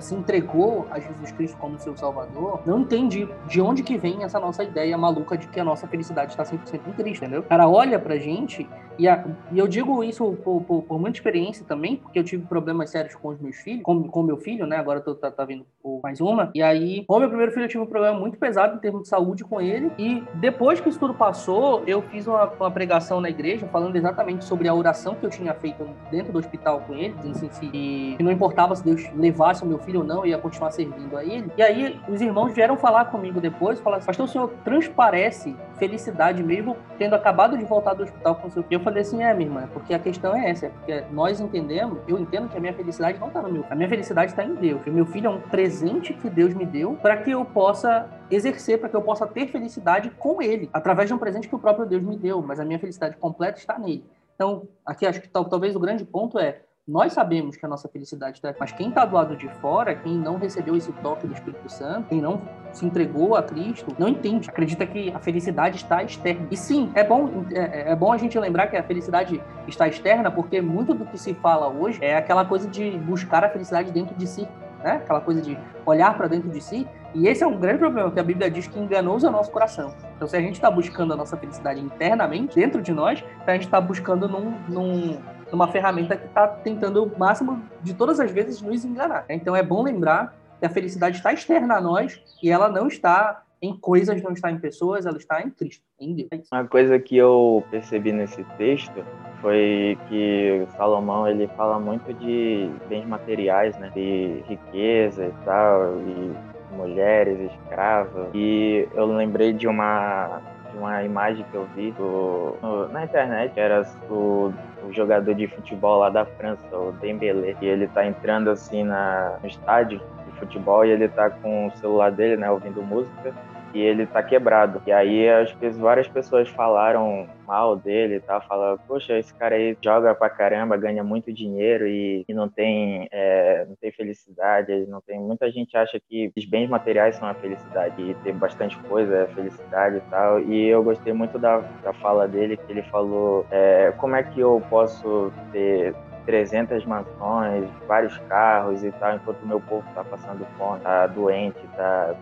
se 0.00 0.14
entregou 0.14 0.86
a 0.90 0.98
Jesus 0.98 1.32
Cristo 1.32 1.56
como 1.58 1.78
seu 1.78 1.96
Salvador, 1.96 2.60
não 2.66 2.80
entende 2.80 3.28
de 3.46 3.60
onde 3.60 3.82
que 3.82 3.96
vem 3.96 4.24
essa 4.24 4.38
nossa 4.38 4.62
ideia 4.64 4.96
maluca 4.96 5.36
de 5.36 5.46
que 5.48 5.60
a 5.60 5.64
nossa 5.64 5.86
felicidade 5.86 6.32
está 6.32 6.44
100% 6.44 6.80
em 6.86 6.92
Cristo, 6.92 7.24
entendeu? 7.24 7.40
O 7.40 7.44
cara 7.44 7.68
olha 7.68 7.98
pra 7.98 8.16
gente 8.16 8.68
e, 8.98 9.08
a, 9.08 9.24
e 9.52 9.58
eu 9.58 9.66
digo 9.66 10.02
isso 10.02 10.32
por, 10.44 10.62
por, 10.62 10.82
por, 10.82 10.98
muita 10.98 11.18
experiência 11.18 11.64
também, 11.66 11.96
porque 11.96 12.18
eu 12.18 12.24
tive 12.24 12.46
problemas 12.46 12.90
sérios 12.90 13.14
com 13.14 13.28
os 13.28 13.40
meus 13.40 13.56
filhos, 13.56 13.82
com, 13.82 14.04
com 14.04 14.22
meu 14.22 14.36
filho, 14.36 14.66
né? 14.66 14.76
Agora 14.76 15.00
tô, 15.00 15.14
tá, 15.14 15.30
tá 15.30 15.44
vindo 15.44 15.66
mais 16.02 16.20
uma. 16.20 16.50
E 16.54 16.62
aí, 16.62 17.04
com 17.06 17.16
o 17.16 17.20
meu 17.20 17.28
primeiro 17.28 17.52
filho, 17.52 17.64
eu 17.64 17.68
tive 17.68 17.82
um 17.82 17.86
problema 17.86 18.18
muito 18.18 18.38
pesado 18.38 18.76
em 18.76 18.78
termos 18.78 19.02
de 19.02 19.08
saúde 19.08 19.44
com 19.44 19.60
ele. 19.60 19.90
E 19.98 20.22
depois 20.34 20.80
que 20.80 20.88
isso 20.88 20.98
tudo 20.98 21.14
passou, 21.14 21.82
eu 21.86 22.02
fiz 22.02 22.26
uma, 22.26 22.44
uma 22.44 22.70
pregação 22.70 23.20
na 23.20 23.28
igreja 23.28 23.66
falando 23.68 23.96
exatamente 23.96 24.44
sobre 24.44 24.68
a 24.68 24.74
oração 24.74 25.14
que 25.14 25.24
eu 25.24 25.30
tinha 25.30 25.54
feito 25.54 25.88
dentro 26.10 26.32
do 26.32 26.38
hospital 26.38 26.80
com 26.80 26.94
ele, 26.94 27.14
dizendo 27.14 27.46
assim, 27.46 27.70
que 27.70 28.16
não 28.22 28.32
importava 28.32 28.74
se 28.74 28.84
Deus 28.84 29.04
levasse 29.14 29.62
o 29.62 29.66
meu 29.66 29.78
filho 29.78 30.00
ou 30.00 30.06
não, 30.06 30.18
eu 30.18 30.26
ia 30.26 30.38
continuar 30.38 30.70
servindo 30.70 31.16
a 31.16 31.24
ele. 31.24 31.50
E 31.56 31.62
aí, 31.62 32.00
os 32.08 32.20
irmãos 32.20 32.52
vieram 32.52 32.76
falar 32.76 33.06
comigo 33.06 33.40
depois, 33.40 33.80
falaram 33.80 33.98
assim, 33.98 34.06
pastor, 34.06 34.26
o 34.26 34.28
senhor 34.28 34.48
transparece 34.64 35.56
felicidade 35.78 36.42
mesmo 36.42 36.76
tendo 36.98 37.14
acabado 37.14 37.56
de 37.56 37.64
voltar 37.64 37.94
do 37.94 38.02
hospital 38.02 38.34
com 38.36 38.48
o 38.48 38.50
seu 38.50 38.62
filho. 38.62 38.80
Falei 38.86 39.02
assim, 39.02 39.20
é, 39.20 39.34
minha 39.34 39.48
irmã, 39.48 39.68
porque 39.72 39.92
a 39.92 39.98
questão 39.98 40.32
é 40.36 40.48
essa, 40.48 40.66
é 40.66 40.68
porque 40.68 41.00
nós 41.10 41.40
entendemos, 41.40 41.98
eu 42.06 42.16
entendo 42.20 42.48
que 42.48 42.56
a 42.56 42.60
minha 42.60 42.72
felicidade 42.72 43.18
não 43.18 43.26
está 43.26 43.42
no 43.42 43.52
meu, 43.52 43.64
a 43.68 43.74
minha 43.74 43.88
felicidade 43.88 44.30
está 44.30 44.44
em 44.44 44.54
Deus. 44.54 44.80
O 44.86 44.92
meu 44.92 45.04
filho 45.04 45.26
é 45.26 45.30
um 45.30 45.40
presente 45.40 46.14
que 46.14 46.30
Deus 46.30 46.54
me 46.54 46.64
deu 46.64 46.94
para 46.94 47.16
que 47.16 47.32
eu 47.32 47.44
possa 47.44 48.08
exercer, 48.30 48.78
para 48.78 48.88
que 48.88 48.94
eu 48.94 49.02
possa 49.02 49.26
ter 49.26 49.48
felicidade 49.48 50.08
com 50.10 50.40
ele, 50.40 50.70
através 50.72 51.08
de 51.08 51.14
um 51.14 51.18
presente 51.18 51.48
que 51.48 51.54
o 51.56 51.58
próprio 51.58 51.84
Deus 51.84 52.00
me 52.00 52.16
deu, 52.16 52.40
mas 52.40 52.60
a 52.60 52.64
minha 52.64 52.78
felicidade 52.78 53.16
completa 53.16 53.58
está 53.58 53.76
nele. 53.76 54.04
Então, 54.36 54.68
aqui 54.84 55.04
acho 55.04 55.20
que 55.20 55.28
talvez 55.28 55.74
o 55.74 55.80
grande 55.80 56.04
ponto 56.04 56.38
é 56.38 56.60
nós 56.86 57.12
sabemos 57.12 57.56
que 57.56 57.66
a 57.66 57.68
nossa 57.68 57.88
felicidade 57.88 58.36
está, 58.36 58.54
mas 58.60 58.70
quem 58.70 58.90
está 58.90 59.04
do 59.04 59.16
lado 59.16 59.36
de 59.36 59.48
fora, 59.54 59.92
quem 59.96 60.16
não 60.16 60.36
recebeu 60.38 60.76
esse 60.76 60.92
toque 60.92 61.26
do 61.26 61.34
Espírito 61.34 61.68
Santo, 61.68 62.08
quem 62.08 62.20
não 62.20 62.40
se 62.72 62.86
entregou 62.86 63.34
a 63.34 63.42
Cristo, 63.42 63.92
não 63.98 64.08
entende, 64.08 64.48
acredita 64.48 64.86
que 64.86 65.10
a 65.10 65.18
felicidade 65.18 65.76
está 65.76 66.04
externa. 66.04 66.46
E 66.48 66.56
sim, 66.56 66.92
é 66.94 67.02
bom, 67.02 67.44
é, 67.52 67.90
é 67.90 67.96
bom 67.96 68.12
a 68.12 68.16
gente 68.16 68.38
lembrar 68.38 68.68
que 68.68 68.76
a 68.76 68.84
felicidade 68.84 69.42
está 69.66 69.88
externa, 69.88 70.30
porque 70.30 70.60
muito 70.60 70.94
do 70.94 71.04
que 71.04 71.18
se 71.18 71.34
fala 71.34 71.66
hoje 71.66 71.98
é 72.00 72.16
aquela 72.16 72.44
coisa 72.44 72.68
de 72.68 72.92
buscar 72.98 73.42
a 73.42 73.48
felicidade 73.48 73.90
dentro 73.90 74.14
de 74.14 74.26
si, 74.26 74.46
né? 74.84 75.00
Aquela 75.02 75.20
coisa 75.20 75.42
de 75.42 75.58
olhar 75.84 76.16
para 76.16 76.28
dentro 76.28 76.48
de 76.50 76.60
si. 76.60 76.86
E 77.14 77.26
esse 77.26 77.42
é 77.42 77.46
um 77.46 77.58
grande 77.58 77.78
problema, 77.78 78.12
que 78.12 78.20
a 78.20 78.22
Bíblia 78.22 78.48
diz 78.48 78.68
que 78.68 78.78
enganou 78.78 79.16
o 79.16 79.30
nosso 79.30 79.50
coração. 79.50 79.92
Então, 80.14 80.28
se 80.28 80.36
a 80.36 80.40
gente 80.40 80.54
está 80.54 80.70
buscando 80.70 81.14
a 81.14 81.16
nossa 81.16 81.36
felicidade 81.36 81.80
internamente, 81.80 82.54
dentro 82.54 82.80
de 82.80 82.92
nós, 82.92 83.24
então 83.42 83.48
a 83.48 83.52
gente 83.54 83.64
está 83.64 83.80
buscando 83.80 84.28
num, 84.28 84.54
num 84.68 85.18
numa 85.50 85.68
ferramenta 85.68 86.16
que 86.16 86.26
está 86.26 86.46
tentando 86.46 87.04
o 87.04 87.18
máximo 87.18 87.62
de 87.82 87.94
todas 87.94 88.20
as 88.20 88.30
vezes 88.30 88.60
nos 88.60 88.84
enganar. 88.84 89.24
Então 89.28 89.54
é 89.54 89.62
bom 89.62 89.82
lembrar 89.82 90.34
que 90.58 90.66
a 90.66 90.70
felicidade 90.70 91.16
está 91.16 91.32
externa 91.32 91.76
a 91.76 91.80
nós 91.80 92.20
e 92.42 92.50
ela 92.50 92.68
não 92.68 92.88
está 92.88 93.42
em 93.60 93.76
coisas, 93.76 94.22
não 94.22 94.32
está 94.32 94.50
em 94.50 94.58
pessoas, 94.58 95.06
ela 95.06 95.16
está 95.16 95.40
em 95.40 95.50
Cristo, 95.50 95.82
em 95.98 96.14
Deus. 96.14 96.28
É 96.52 96.56
Uma 96.56 96.66
coisa 96.66 96.98
que 96.98 97.16
eu 97.16 97.64
percebi 97.70 98.12
nesse 98.12 98.44
texto 98.56 99.04
foi 99.40 99.98
que 100.08 100.66
Salomão 100.76 101.26
ele 101.26 101.48
fala 101.56 101.78
muito 101.78 102.12
de 102.14 102.70
bens 102.88 103.06
materiais, 103.06 103.76
né? 103.78 103.90
De 103.94 104.42
riqueza 104.46 105.26
e 105.26 105.44
tal, 105.44 105.98
e 106.00 106.76
mulheres, 106.76 107.50
escravas. 107.52 108.28
E 108.34 108.88
eu 108.94 109.06
lembrei 109.06 109.52
de 109.52 109.66
uma 109.66 110.40
de 110.70 110.78
uma 110.78 111.02
imagem 111.02 111.44
que 111.50 111.54
eu 111.54 111.66
vi 111.74 111.92
do, 111.92 112.56
no, 112.60 112.88
na 112.88 113.04
internet, 113.04 113.58
era 113.58 113.82
o, 114.10 114.52
o, 114.88 114.92
jogador 114.92 115.34
de 115.34 115.46
futebol 115.48 115.98
lá 115.98 116.10
da 116.10 116.24
França, 116.24 116.76
o 116.76 116.92
Dembélé, 116.92 117.56
e 117.60 117.66
ele 117.66 117.86
tá 117.88 118.06
entrando 118.06 118.50
assim 118.50 118.84
na, 118.84 119.38
no 119.42 119.48
estádio 119.48 120.00
de 120.26 120.38
futebol 120.38 120.84
e 120.84 120.90
ele 120.90 121.08
tá 121.08 121.30
com 121.30 121.66
o 121.66 121.76
celular 121.76 122.10
dele, 122.10 122.36
né, 122.36 122.50
ouvindo 122.50 122.82
música, 122.82 123.34
e 123.76 123.80
ele 123.82 124.06
tá 124.06 124.22
quebrado. 124.22 124.80
E 124.86 124.92
aí 124.92 125.28
as, 125.28 125.54
várias 125.76 126.08
pessoas 126.08 126.48
falaram 126.48 127.28
mal 127.46 127.76
dele 127.76 128.16
e 128.16 128.20
tal, 128.20 128.40
falaram, 128.40 128.78
poxa, 128.88 129.18
esse 129.18 129.32
cara 129.34 129.54
aí 129.54 129.76
joga 129.84 130.14
pra 130.14 130.30
caramba, 130.30 130.76
ganha 130.76 131.04
muito 131.04 131.32
dinheiro 131.32 131.86
e, 131.86 132.24
e 132.26 132.34
não 132.34 132.48
tem 132.48 133.06
é, 133.12 133.66
não 133.68 133.76
tem 133.76 133.92
felicidade, 133.92 134.86
não 134.86 135.00
tem. 135.00 135.20
Muita 135.20 135.50
gente 135.50 135.76
acha 135.76 136.00
que 136.00 136.32
os 136.36 136.44
bens 136.46 136.68
materiais 136.68 137.16
são 137.16 137.28
a 137.28 137.34
felicidade 137.34 138.00
e 138.02 138.14
ter 138.14 138.32
bastante 138.32 138.76
coisa 138.88 139.14
é 139.14 139.26
felicidade 139.28 139.98
e 139.98 140.10
tal. 140.10 140.40
E 140.40 140.66
eu 140.66 140.82
gostei 140.82 141.12
muito 141.12 141.38
da, 141.38 141.58
da 141.82 141.92
fala 141.92 142.26
dele, 142.26 142.56
que 142.56 142.72
ele 142.72 142.82
falou 142.84 143.46
é, 143.50 143.92
como 143.98 144.16
é 144.16 144.22
que 144.22 144.40
eu 144.40 144.62
posso 144.70 145.30
ter 145.52 145.94
300 146.24 146.84
mansões, 146.84 147.70
vários 147.86 148.18
carros 148.28 148.82
e 148.82 148.90
tal, 148.92 149.14
enquanto 149.14 149.42
o 149.42 149.46
meu 149.46 149.60
povo 149.60 149.86
tá 149.94 150.02
passando 150.02 150.44
fome, 150.58 150.80
tá 150.80 151.06
doente, 151.06 151.60
tá, 151.76 152.14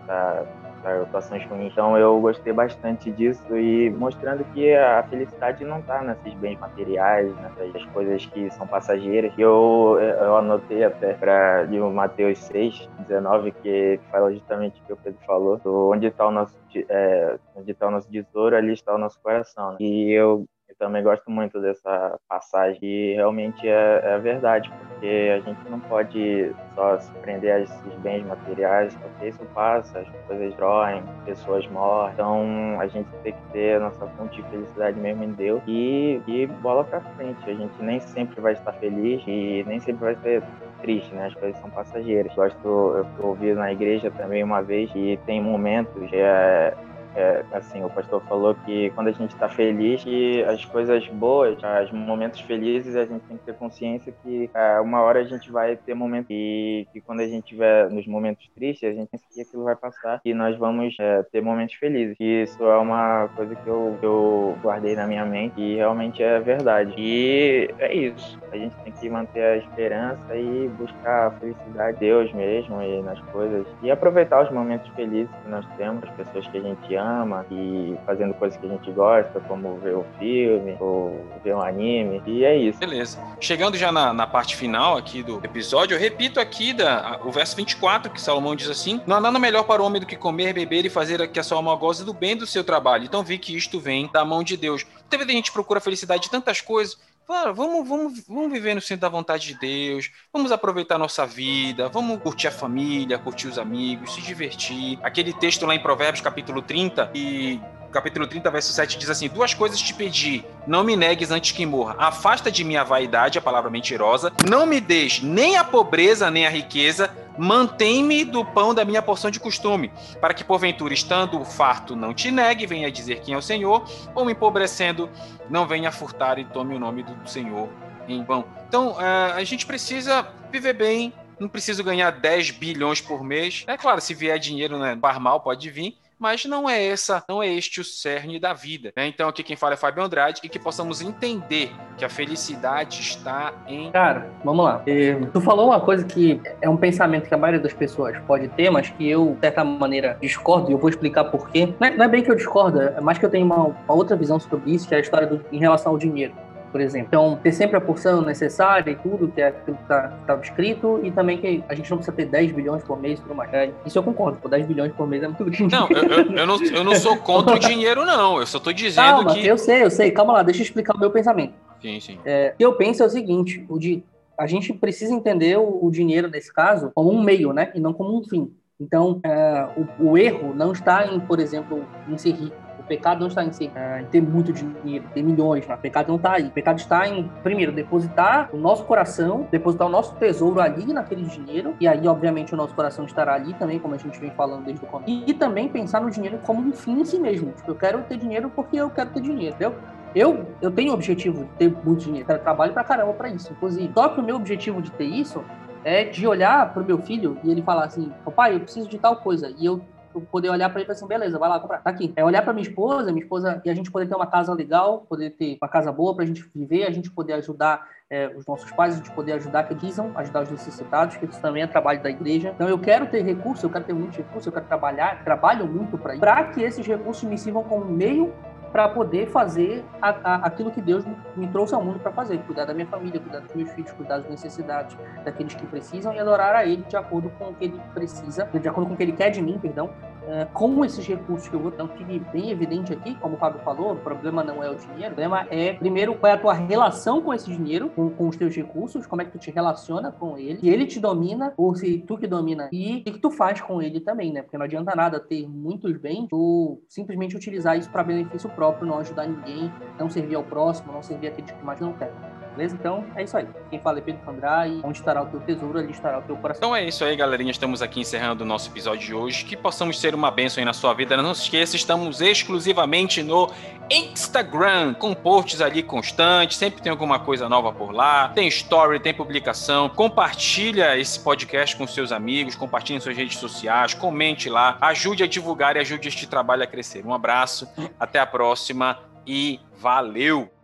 tá 0.85 1.01
atuações 1.01 1.43
ruins. 1.45 1.71
Então 1.71 1.97
eu 1.97 2.19
gostei 2.19 2.53
bastante 2.53 3.11
disso 3.11 3.57
e 3.57 3.89
mostrando 3.89 4.43
que 4.53 4.73
a 4.73 5.03
felicidade 5.03 5.63
não 5.65 5.79
está 5.79 6.01
nesses 6.01 6.33
bens 6.35 6.59
materiais, 6.59 7.33
nessas 7.37 7.83
coisas 7.85 8.25
que 8.27 8.49
são 8.51 8.67
passageiras. 8.67 9.33
Eu, 9.37 9.97
eu 9.99 10.37
anotei 10.37 10.83
até 10.83 11.13
para 11.13 11.63
de 11.65 11.79
Mateus 11.79 12.39
6, 12.39 12.89
19, 12.99 13.51
que 13.51 13.99
fala 14.11 14.31
justamente 14.31 14.81
o 14.81 14.85
que 14.85 14.93
o 14.93 14.97
Pedro 14.97 15.19
falou, 15.25 15.59
onde 15.65 16.07
está 16.07 16.27
o 16.27 16.31
nosso 16.31 16.55
é, 16.89 17.37
onde 17.55 17.71
está 17.71 17.87
o 17.87 17.91
nosso 17.91 18.09
tesouro, 18.09 18.55
ali 18.55 18.73
está 18.73 18.93
o 18.93 18.97
nosso 18.97 19.19
coração. 19.21 19.77
E 19.79 20.11
eu 20.11 20.45
eu 20.79 20.87
também 20.87 21.03
gosto 21.03 21.29
muito 21.31 21.59
dessa 21.61 22.19
passagem 22.27 22.79
e 22.83 23.13
realmente 23.15 23.67
é, 23.67 24.01
é 24.03 24.19
verdade, 24.19 24.69
porque 24.69 25.31
a 25.33 25.39
gente 25.39 25.69
não 25.69 25.79
pode 25.79 26.53
só 26.73 26.99
se 26.99 27.11
prender 27.19 27.53
a 27.53 27.59
esses 27.61 27.93
bens 27.99 28.25
materiais, 28.25 28.95
porque 28.95 29.29
isso 29.29 29.45
passa, 29.53 29.99
as 29.99 30.07
coisas 30.27 30.53
droem, 30.55 31.03
pessoas 31.25 31.65
morrem. 31.67 32.13
Então 32.13 32.79
a 32.79 32.87
gente 32.87 33.09
tem 33.23 33.33
que 33.33 33.51
ter 33.53 33.77
a 33.77 33.79
nossa 33.79 34.05
fonte 34.09 34.41
de 34.41 34.49
felicidade 34.49 34.99
mesmo 34.99 35.23
em 35.23 35.31
Deus 35.33 35.61
e, 35.67 36.21
e 36.27 36.47
bola 36.47 36.83
pra 36.83 37.01
frente. 37.15 37.49
A 37.49 37.53
gente 37.53 37.81
nem 37.81 37.99
sempre 37.99 38.39
vai 38.41 38.53
estar 38.53 38.73
feliz 38.73 39.23
e 39.25 39.63
nem 39.65 39.79
sempre 39.79 40.03
vai 40.03 40.15
ser 40.15 40.43
triste, 40.81 41.13
né? 41.15 41.27
As 41.27 41.35
coisas 41.35 41.59
são 41.61 41.69
passageiras. 41.69 42.33
Gosto, 42.35 42.67
eu 42.67 43.25
ouvi 43.25 43.53
na 43.53 43.71
igreja 43.71 44.11
também 44.11 44.43
uma 44.43 44.61
vez 44.61 44.91
e 44.93 45.17
tem 45.25 45.41
momentos 45.41 46.09
é, 46.11 46.73
é, 47.15 47.45
assim, 47.53 47.83
o 47.83 47.89
pastor 47.89 48.21
falou 48.23 48.53
que 48.65 48.89
quando 48.91 49.07
a 49.07 49.11
gente 49.11 49.31
está 49.31 49.47
feliz, 49.47 50.03
que 50.03 50.43
as 50.43 50.63
coisas 50.65 51.07
boas, 51.07 51.57
os 51.83 51.91
momentos 51.91 52.41
felizes, 52.41 52.95
a 52.95 53.05
gente 53.05 53.21
tem 53.21 53.37
que 53.37 53.43
ter 53.43 53.55
consciência 53.55 54.13
que 54.21 54.49
é, 54.53 54.79
uma 54.81 55.01
hora 55.01 55.21
a 55.21 55.23
gente 55.23 55.51
vai 55.51 55.77
ter 55.77 55.93
momentos 55.93 56.27
e 56.29 56.85
que 56.91 56.99
quando 56.99 57.21
a 57.21 57.27
gente 57.27 57.43
estiver 57.45 57.89
nos 57.89 58.05
momentos 58.05 58.47
tristes, 58.53 58.89
a 58.89 58.93
gente 58.93 59.07
pensa 59.09 59.23
que 59.33 59.41
aquilo 59.41 59.63
vai 59.63 59.75
passar 59.75 60.19
e 60.25 60.33
nós 60.33 60.57
vamos 60.57 60.95
é, 60.99 61.23
ter 61.23 61.41
momentos 61.41 61.75
felizes. 61.75 62.15
E 62.19 62.43
isso 62.43 62.61
é 62.63 62.77
uma 62.77 63.29
coisa 63.35 63.55
que 63.55 63.67
eu, 63.67 63.97
eu 64.01 64.57
guardei 64.61 64.95
na 64.95 65.07
minha 65.07 65.25
mente 65.25 65.59
e 65.59 65.75
realmente 65.75 66.21
é 66.21 66.39
verdade. 66.39 66.93
E 66.97 67.69
é 67.79 67.93
isso. 67.93 68.37
A 68.51 68.57
gente 68.57 68.75
tem 68.83 68.91
que 68.91 69.09
manter 69.09 69.43
a 69.43 69.57
esperança 69.57 70.35
e 70.35 70.69
buscar 70.77 71.27
a 71.27 71.31
felicidade 71.31 71.93
de 71.93 71.99
Deus 72.01 72.33
mesmo 72.33 72.81
e 72.81 73.01
nas 73.01 73.19
coisas 73.31 73.65
e 73.81 73.89
aproveitar 73.89 74.43
os 74.43 74.51
momentos 74.51 74.87
felizes 74.95 75.33
que 75.43 75.49
nós 75.49 75.65
temos, 75.77 76.03
as 76.03 76.09
pessoas 76.11 76.47
que 76.47 76.57
a 76.57 76.61
gente 76.61 76.95
ama 76.95 77.04
ama 77.05 77.45
e 77.51 77.95
fazendo 78.05 78.33
coisas 78.33 78.57
que 78.59 78.65
a 78.65 78.69
gente 78.69 78.91
gosta, 78.91 79.39
como 79.41 79.77
ver 79.77 79.95
o 79.95 80.05
filme 80.17 80.75
ou 80.79 81.25
ver 81.43 81.55
um 81.55 81.61
anime. 81.61 82.21
E 82.25 82.43
é 82.43 82.55
isso. 82.55 82.79
Beleza. 82.79 83.19
Chegando 83.39 83.77
já 83.77 83.91
na, 83.91 84.13
na 84.13 84.27
parte 84.27 84.55
final 84.55 84.97
aqui 84.97 85.21
do 85.21 85.39
episódio, 85.43 85.95
eu 85.95 85.99
repito 85.99 86.39
aqui 86.39 86.73
da, 86.73 87.19
o 87.23 87.31
verso 87.31 87.55
24, 87.55 88.11
que 88.11 88.21
Salomão 88.21 88.55
diz 88.55 88.69
assim: 88.69 89.01
Não 89.05 89.17
há 89.17 89.21
nada 89.21 89.39
melhor 89.39 89.63
para 89.63 89.81
o 89.81 89.85
homem 89.85 90.01
do 90.01 90.07
que 90.07 90.15
comer, 90.15 90.53
beber 90.53 90.85
e 90.85 90.89
fazer 90.89 91.27
que 91.29 91.39
a 91.39 91.43
sua 91.43 91.57
alma 91.57 91.75
goze 91.75 92.03
do 92.03 92.13
bem 92.13 92.35
do 92.35 92.47
seu 92.47 92.63
trabalho. 92.63 93.05
Então 93.05 93.23
vi 93.23 93.37
que 93.37 93.55
isto 93.55 93.79
vem 93.79 94.09
da 94.11 94.25
mão 94.25 94.43
de 94.43 94.57
Deus. 94.57 94.85
Vezes 95.09 95.27
a 95.29 95.31
gente 95.31 95.51
procura 95.51 95.79
felicidade 95.79 96.23
de 96.23 96.29
tantas 96.29 96.59
coisas, 96.59 96.97
vamos, 97.27 97.87
vamos, 97.87 98.23
vamos 98.27 98.51
viver 98.51 98.75
no 98.75 98.81
centro 98.81 99.01
da 99.01 99.09
vontade 99.09 99.47
de 99.47 99.59
Deus, 99.59 100.11
vamos 100.31 100.51
aproveitar 100.51 100.97
nossa 100.97 101.25
vida, 101.25 101.89
vamos 101.89 102.21
curtir 102.21 102.47
a 102.47 102.51
família, 102.51 103.17
curtir 103.17 103.47
os 103.47 103.57
amigos, 103.57 104.13
se 104.13 104.21
divertir. 104.21 104.99
Aquele 105.01 105.33
texto 105.33 105.65
lá 105.65 105.73
em 105.75 105.81
Provérbios, 105.81 106.21
capítulo 106.21 106.61
30, 106.61 107.11
e 107.13 107.59
capítulo 107.95 108.27
30, 108.27 108.51
verso 108.51 108.73
7 108.73 108.97
diz 108.97 109.09
assim: 109.09 109.29
Duas 109.29 109.53
coisas 109.53 109.79
te 109.81 109.93
pedi, 109.93 110.43
não 110.67 110.83
me 110.83 110.95
negues 110.95 111.31
antes 111.31 111.51
que 111.51 111.65
morra. 111.65 111.95
Afasta 111.97 112.51
de 112.51 112.63
mim 112.63 112.75
a 112.75 112.83
vaidade, 112.83 113.39
a 113.39 113.41
palavra 113.41 113.71
mentirosa, 113.71 114.33
não 114.49 114.65
me 114.65 114.81
deixe 114.81 115.25
nem 115.25 115.55
a 115.55 115.63
pobreza, 115.63 116.29
nem 116.29 116.45
a 116.45 116.49
riqueza 116.49 117.09
Mantém-me 117.37 118.23
do 118.23 118.45
pão 118.45 118.73
da 118.73 118.85
minha 118.85 119.01
porção 119.01 119.29
de 119.29 119.39
costume, 119.39 119.91
para 120.21 120.33
que, 120.33 120.43
porventura, 120.43 120.93
estando 120.93 121.43
farto, 121.43 121.95
não 121.95 122.13
te 122.13 122.31
negue, 122.31 122.65
venha 122.65 122.89
dizer 122.89 123.19
quem 123.19 123.33
é 123.33 123.37
o 123.37 123.41
Senhor, 123.41 123.85
ou 124.13 124.29
empobrecendo, 124.29 125.09
não 125.49 125.67
venha 125.67 125.91
furtar 125.91 126.39
e 126.39 126.45
tome 126.45 126.75
o 126.75 126.79
nome 126.79 127.03
do 127.03 127.29
Senhor 127.29 127.69
em 128.07 128.23
vão. 128.23 128.45
Então, 128.67 128.95
eh, 128.99 129.33
a 129.35 129.43
gente 129.43 129.65
precisa 129.65 130.25
viver 130.49 130.73
bem, 130.73 131.13
não 131.39 131.49
preciso 131.49 131.83
ganhar 131.83 132.11
10 132.11 132.51
bilhões 132.51 133.01
por 133.01 133.23
mês. 133.23 133.63
É 133.67 133.75
claro, 133.75 133.99
se 133.99 134.13
vier 134.13 134.39
dinheiro, 134.39 134.79
né, 134.79 134.97
mal 135.19 135.41
pode 135.41 135.69
vir, 135.69 135.97
mas 136.19 136.45
não 136.45 136.69
é 136.69 136.85
essa, 136.85 137.23
não 137.27 137.41
é 137.41 137.47
este 137.47 137.81
o 137.81 137.83
cerne 137.83 138.39
da 138.39 138.53
vida. 138.53 138.91
Né? 138.95 139.07
Então 139.07 139.27
aqui 139.27 139.43
quem 139.43 139.55
fala 139.55 139.73
é 139.73 139.77
Fábio 139.77 140.03
Andrade 140.03 140.41
e 140.43 140.49
que 140.49 140.59
possamos 140.59 141.01
entender 141.01 141.71
que 141.97 142.05
a 142.05 142.09
felicidade 142.09 143.01
está 143.01 143.53
em. 143.67 143.91
Cara, 143.91 144.29
vamos 144.43 144.65
lá. 144.65 144.83
E, 144.87 145.15
tu 145.31 145.41
falou 145.41 145.67
uma 145.67 145.79
coisa 145.79 146.05
que 146.05 146.41
é 146.61 146.69
um 146.69 146.77
pensamento 146.77 147.27
que 147.27 147.33
a 147.33 147.37
maioria 147.37 147.61
das 147.61 147.73
pessoas 147.73 148.17
pode 148.27 148.47
ter, 148.49 148.69
mas 148.69 148.89
que 148.89 149.07
eu, 149.07 149.33
de 149.35 149.39
certa 149.41 149.63
maneira, 149.63 150.17
discordo 150.21 150.69
e 150.69 150.73
eu 150.73 150.77
vou 150.77 150.89
explicar 150.89 151.25
por 151.25 151.49
quê. 151.49 151.73
Não 151.79 151.87
é, 151.87 151.95
é 151.95 152.07
bem 152.07 152.23
que 152.23 152.31
eu 152.31 152.35
discordo, 152.35 152.81
é 152.81 153.01
mais 153.01 153.17
que 153.17 153.25
eu 153.25 153.29
tenho 153.29 153.45
uma, 153.45 153.67
uma 153.67 153.93
outra 153.93 154.15
visão 154.15 154.39
sobre 154.39 154.71
isso, 154.71 154.87
que 154.87 154.93
é 154.93 154.97
a 154.97 155.01
história 155.01 155.27
do, 155.27 155.45
em 155.51 155.59
relação 155.59 155.91
ao 155.91 155.97
dinheiro 155.97 156.33
por 156.75 156.81
exemplo. 156.81 157.07
Então, 157.07 157.39
ter 157.41 157.53
sempre 157.53 157.77
a 157.77 157.79
porção 157.79 158.21
necessária 158.21 158.91
e 158.91 158.95
tudo, 158.97 159.29
que 159.29 159.39
é 159.39 159.47
aquilo 159.47 159.77
que 159.77 159.83
estava 159.83 160.09
tá, 160.27 160.37
escrito, 160.43 160.99
e 161.05 161.09
também 161.09 161.37
que 161.37 161.63
a 161.69 161.73
gente 161.73 161.89
não 161.89 161.99
precisa 161.99 162.13
ter 162.13 162.25
10 162.25 162.51
bilhões 162.51 162.83
por 162.83 162.99
mês 162.99 163.17
tudo 163.17 163.33
mais. 163.33 163.53
É, 163.53 163.71
isso 163.85 163.97
eu 163.97 164.03
concordo, 164.03 164.39
pô, 164.41 164.49
10 164.49 164.65
bilhões 164.67 164.91
por 164.91 165.07
mês 165.07 165.23
é 165.23 165.27
muito 165.29 165.45
grande. 165.45 165.71
Não, 165.71 165.87
eu, 165.89 166.03
eu, 166.03 166.31
eu 166.35 166.45
não, 166.45 166.61
eu 166.61 166.83
não 166.83 166.93
sou 166.95 167.15
contra 167.15 167.55
o 167.55 167.59
dinheiro, 167.59 168.03
não. 168.03 168.41
Eu 168.41 168.45
só 168.45 168.57
estou 168.57 168.73
dizendo 168.73 169.05
Calma, 169.05 169.33
que. 169.33 169.47
Eu 169.47 169.57
sei, 169.57 169.83
eu 169.83 169.89
sei. 169.89 170.11
Calma 170.11 170.33
lá, 170.33 170.43
deixa 170.43 170.59
eu 170.59 170.63
explicar 170.65 170.93
o 170.97 170.99
meu 170.99 171.09
pensamento. 171.09 171.53
Sim, 171.81 171.97
sim. 172.01 172.19
É, 172.25 172.51
o 172.53 172.57
que 172.57 172.65
eu 172.65 172.73
penso 172.73 173.03
é 173.03 173.05
o 173.05 173.09
seguinte: 173.09 173.65
o 173.69 173.79
de, 173.79 174.03
a 174.37 174.45
gente 174.45 174.73
precisa 174.73 175.13
entender 175.13 175.57
o, 175.57 175.79
o 175.81 175.89
dinheiro, 175.89 176.27
nesse 176.27 176.53
caso, 176.53 176.91
como 176.93 177.09
um 177.09 177.23
meio, 177.23 177.53
né? 177.53 177.71
E 177.73 177.79
não 177.79 177.93
como 177.93 178.19
um 178.19 178.21
fim. 178.21 178.51
Então, 178.81 179.21
é, 179.23 179.69
o, 179.77 180.09
o, 180.09 180.17
erro 180.17 180.53
não 180.53 180.73
está 180.73 181.07
em, 181.07 181.21
por 181.21 181.39
exemplo, 181.39 181.85
em 182.09 182.17
ser 182.17 182.31
rico 182.31 182.64
pecado 182.85 183.19
não 183.19 183.27
está 183.27 183.43
em, 183.43 183.51
si, 183.51 183.71
é, 183.75 184.01
em 184.01 184.05
ter 184.05 184.21
muito 184.21 184.53
dinheiro, 184.53 185.05
ter 185.13 185.21
milhões, 185.21 185.67
né? 185.67 185.75
o 185.75 185.77
pecado 185.77 186.07
não 186.07 186.15
está 186.15 186.33
aí. 186.33 186.47
O 186.47 186.51
pecado 186.51 186.77
está 186.77 187.07
em, 187.07 187.29
primeiro, 187.43 187.71
depositar 187.71 188.49
o 188.53 188.57
nosso 188.57 188.83
coração, 188.85 189.47
depositar 189.51 189.87
o 189.87 189.89
nosso 189.89 190.15
tesouro 190.15 190.59
ali 190.59 190.93
naquele 190.93 191.23
dinheiro, 191.23 191.75
e 191.79 191.87
aí, 191.87 192.07
obviamente, 192.07 192.53
o 192.53 192.57
nosso 192.57 192.73
coração 192.73 193.05
estará 193.05 193.33
ali 193.33 193.53
também, 193.55 193.79
como 193.79 193.95
a 193.95 193.97
gente 193.97 194.19
vem 194.19 194.31
falando 194.31 194.65
desde 194.65 194.83
o 194.83 194.87
começo. 194.87 195.11
E, 195.27 195.33
também 195.33 195.67
pensar 195.67 196.01
no 196.01 196.09
dinheiro 196.09 196.39
como 196.43 196.61
um 196.61 196.71
fim 196.71 197.01
em 197.01 197.05
si 197.05 197.19
mesmo. 197.19 197.51
Tipo, 197.51 197.71
eu 197.71 197.75
quero 197.75 198.01
ter 198.03 198.17
dinheiro 198.17 198.49
porque 198.55 198.77
eu 198.77 198.89
quero 198.89 199.09
ter 199.09 199.21
dinheiro, 199.21 199.55
entendeu? 199.55 199.75
Eu, 200.15 200.45
eu 200.61 200.71
tenho 200.71 200.91
o 200.91 200.93
objetivo 200.93 201.43
de 201.43 201.49
ter 201.51 201.75
muito 201.83 202.05
dinheiro, 202.05 202.31
eu 202.31 202.39
trabalho 202.39 202.71
pra 202.71 202.85
caramba 202.85 203.13
pra 203.13 203.27
isso, 203.27 203.51
inclusive. 203.51 203.91
Só 203.93 204.07
que 204.07 204.19
o 204.21 204.23
meu 204.23 204.37
objetivo 204.37 204.81
de 204.81 204.89
ter 204.91 205.03
isso 205.03 205.43
é 205.83 206.05
de 206.05 206.25
olhar 206.25 206.73
pro 206.73 206.83
meu 206.83 206.97
filho 206.97 207.37
e 207.43 207.51
ele 207.51 207.61
falar 207.61 207.85
assim, 207.85 208.11
pai, 208.35 208.55
eu 208.55 208.59
preciso 208.61 208.89
de 208.89 208.97
tal 208.97 209.17
coisa, 209.17 209.53
e 209.57 209.65
eu 209.65 209.81
poder 210.21 210.49
olhar 210.49 210.69
para 210.69 210.79
ele 210.79 210.83
e 210.83 210.87
falar 210.87 210.97
assim, 210.97 211.07
beleza, 211.07 211.39
vai 211.39 211.49
lá 211.49 211.59
comprar, 211.59 211.81
tá 211.81 211.89
aqui. 211.89 212.13
É 212.15 212.23
olhar 212.23 212.41
para 212.41 212.53
minha 212.53 212.67
esposa, 212.67 213.11
minha 213.11 213.23
esposa, 213.23 213.61
e 213.63 213.69
a 213.69 213.73
gente 213.73 213.91
poder 213.91 214.07
ter 214.07 214.15
uma 214.15 214.27
casa 214.27 214.53
legal, 214.53 215.05
poder 215.09 215.31
ter 215.31 215.57
uma 215.61 215.69
casa 215.69 215.91
boa 215.91 216.15
para 216.15 216.23
a 216.23 216.27
gente 216.27 216.43
viver, 216.53 216.85
a 216.85 216.91
gente 216.91 217.11
poder 217.11 217.33
ajudar 217.33 217.87
é, 218.09 218.27
os 218.35 218.45
nossos 218.45 218.71
pais, 218.71 218.93
a 218.93 218.97
gente 218.97 219.11
poder 219.11 219.33
ajudar 219.33 219.63
que 219.63 219.75
quisam, 219.75 220.11
ajudar 220.15 220.43
os 220.43 220.51
necessitados, 220.51 221.17
que 221.17 221.25
isso 221.25 221.41
também 221.41 221.63
é 221.63 221.67
trabalho 221.67 222.01
da 222.01 222.09
igreja. 222.09 222.51
Então 222.55 222.69
eu 222.69 222.79
quero 222.79 223.07
ter 223.07 223.23
recursos, 223.23 223.63
eu 223.63 223.69
quero 223.69 223.83
ter 223.83 223.93
muitos 223.93 224.17
recursos, 224.17 224.45
eu 224.45 224.53
quero 224.53 224.65
trabalhar, 224.65 225.23
trabalho 225.23 225.67
muito 225.67 225.97
para 225.97 226.17
para 226.17 226.43
que 226.45 226.61
esses 226.61 226.85
recursos 226.85 227.23
me 227.23 227.37
sirvam 227.37 227.63
como 227.63 227.85
meio 227.85 228.33
para 228.75 228.89
poder 228.89 229.27
fazer 229.27 229.85
a, 230.01 230.09
a, 230.09 230.35
aquilo 230.47 230.69
que 230.69 230.81
Deus 230.81 231.05
me, 231.33 231.47
trouxe 231.47 231.73
ao 231.73 231.81
mundo 231.81 231.97
para 231.97 232.11
fazer, 232.11 232.37
cuidar 232.39 232.65
da 232.65 232.73
minha 232.73 232.85
família, 232.85 233.21
cuidar 233.21 233.39
dos 233.39 233.55
meus 233.55 233.71
filhos, 233.71 233.89
cuidar 233.93 234.17
das 234.17 234.29
necessidades 234.29 234.97
daqueles 235.23 235.55
que 235.55 235.65
precisam 235.65 236.13
e 236.13 236.19
adorar 236.19 236.53
a 236.53 236.65
Ele 236.65 236.83
de 236.83 236.97
acordo 236.97 237.29
com 237.39 237.51
o 237.51 237.53
que 237.53 237.63
Ele 237.63 237.81
precisa, 237.93 238.43
de 238.43 238.67
acordo 238.67 238.87
com 238.89 238.93
o 238.93 238.97
que 238.97 239.03
Ele 239.03 239.13
quer 239.13 239.29
de 239.29 239.41
mim, 239.41 239.57
perdão, 239.57 239.91
uh, 240.25 240.51
com 240.53 240.83
esses 240.83 241.05
recursos 241.05 241.47
que 241.47 241.55
eu 241.55 241.59
vou 241.59 241.71
dar, 241.71 241.87
fique 241.89 242.19
bem 242.31 242.51
evidente 242.51 242.93
aqui, 242.93 243.15
como 243.15 243.35
o 243.35 243.37
Fábio 243.37 243.61
falou, 243.61 243.93
o 243.93 243.95
problema 243.95 244.43
não 244.43 244.63
é 244.63 244.69
o 244.69 244.75
dinheiro, 244.75 245.13
o 245.13 245.15
problema 245.15 245.47
é, 245.49 245.73
primeiro, 245.73 246.15
qual 246.15 246.31
é 246.31 246.35
a 246.35 246.37
tua 246.37 246.53
relação 246.53 247.21
com 247.21 247.33
esse 247.33 247.49
dinheiro, 247.51 247.89
com, 247.89 248.09
com 248.09 248.27
os 248.27 248.35
teus 248.35 248.55
recursos, 248.55 249.05
como 249.05 249.21
é 249.21 249.25
que 249.25 249.31
tu 249.31 249.39
te 249.39 249.51
relaciona 249.51 250.11
com 250.11 250.37
ele, 250.37 250.59
se 250.59 250.69
ele 250.69 250.85
te 250.85 250.99
domina 250.99 251.53
ou 251.57 251.75
se 251.75 251.99
tu 251.99 252.17
que 252.17 252.27
domina, 252.27 252.69
e 252.71 252.97
o 252.97 253.03
que, 253.03 253.11
que 253.13 253.19
tu 253.19 253.31
faz 253.31 253.61
com 253.61 253.81
ele 253.81 253.99
também, 253.99 254.31
né? 254.31 254.41
Porque 254.41 254.57
não 254.57 254.65
adianta 254.65 254.95
nada 254.95 255.19
ter 255.19 255.47
muitos 255.47 255.95
bens, 255.97 256.27
tu 256.29 256.81
simplesmente 256.87 257.35
utilizar 257.35 257.77
isso 257.77 257.89
para 257.89 258.03
benefício 258.03 258.49
próprio, 258.49 258.87
não 258.87 258.99
ajudar 258.99 259.27
ninguém, 259.27 259.71
não 259.99 260.09
servir 260.09 260.35
ao 260.35 260.43
próximo, 260.43 260.91
não 260.91 261.01
servir 261.01 261.27
aqueles 261.27 261.51
que 261.51 261.63
mais 261.63 261.79
não 261.79 261.93
querem. 261.93 262.34
Beleza? 262.55 262.75
Então 262.79 263.05
é 263.15 263.23
isso 263.23 263.35
aí. 263.35 263.47
Quem 263.69 263.79
fala 263.79 263.97
é 263.97 264.01
Pedro 264.01 264.21
Fandrai, 264.23 264.79
onde 264.83 264.97
estará 264.97 265.21
o 265.21 265.25
teu 265.25 265.41
tesouro, 265.41 265.77
ali 265.77 265.91
estará 265.91 266.19
o 266.19 266.21
teu 266.21 266.37
coração. 266.37 266.59
Então 266.59 266.75
é 266.75 266.87
isso 266.87 267.03
aí, 267.03 267.15
galerinha. 267.15 267.51
Estamos 267.51 267.81
aqui 267.81 267.99
encerrando 267.99 268.43
o 268.43 268.47
nosso 268.47 268.69
episódio 268.69 269.05
de 269.05 269.13
hoje. 269.13 269.43
Que 269.43 269.57
possamos 269.57 269.99
ser 269.99 270.15
uma 270.15 270.31
bênção 270.31 270.61
aí 270.61 270.65
na 270.65 270.73
sua 270.73 270.93
vida. 270.93 271.17
Não 271.17 271.33
se 271.33 271.43
esqueça, 271.43 271.75
estamos 271.75 272.21
exclusivamente 272.21 273.21
no 273.21 273.51
Instagram, 273.89 274.93
com 274.93 275.13
posts 275.13 275.59
ali 275.59 275.83
constantes. 275.83 276.57
Sempre 276.57 276.81
tem 276.81 276.89
alguma 276.89 277.19
coisa 277.19 277.49
nova 277.49 277.73
por 277.73 277.91
lá. 277.91 278.29
Tem 278.29 278.47
story, 278.47 279.01
tem 279.01 279.13
publicação. 279.13 279.89
Compartilha 279.89 280.97
esse 280.97 281.19
podcast 281.19 281.75
com 281.75 281.85
seus 281.85 282.13
amigos, 282.13 282.55
compartilhe 282.55 282.97
em 282.97 283.01
suas 283.01 283.17
redes 283.17 283.37
sociais, 283.37 283.93
comente 283.93 284.49
lá, 284.49 284.77
ajude 284.79 285.23
a 285.23 285.27
divulgar 285.27 285.75
e 285.75 285.79
ajude 285.79 286.07
este 286.07 286.25
trabalho 286.25 286.63
a 286.63 286.67
crescer. 286.67 287.05
Um 287.05 287.13
abraço, 287.13 287.67
até 287.99 288.19
a 288.19 288.25
próxima 288.25 288.99
e 289.27 289.59
valeu! 289.77 290.54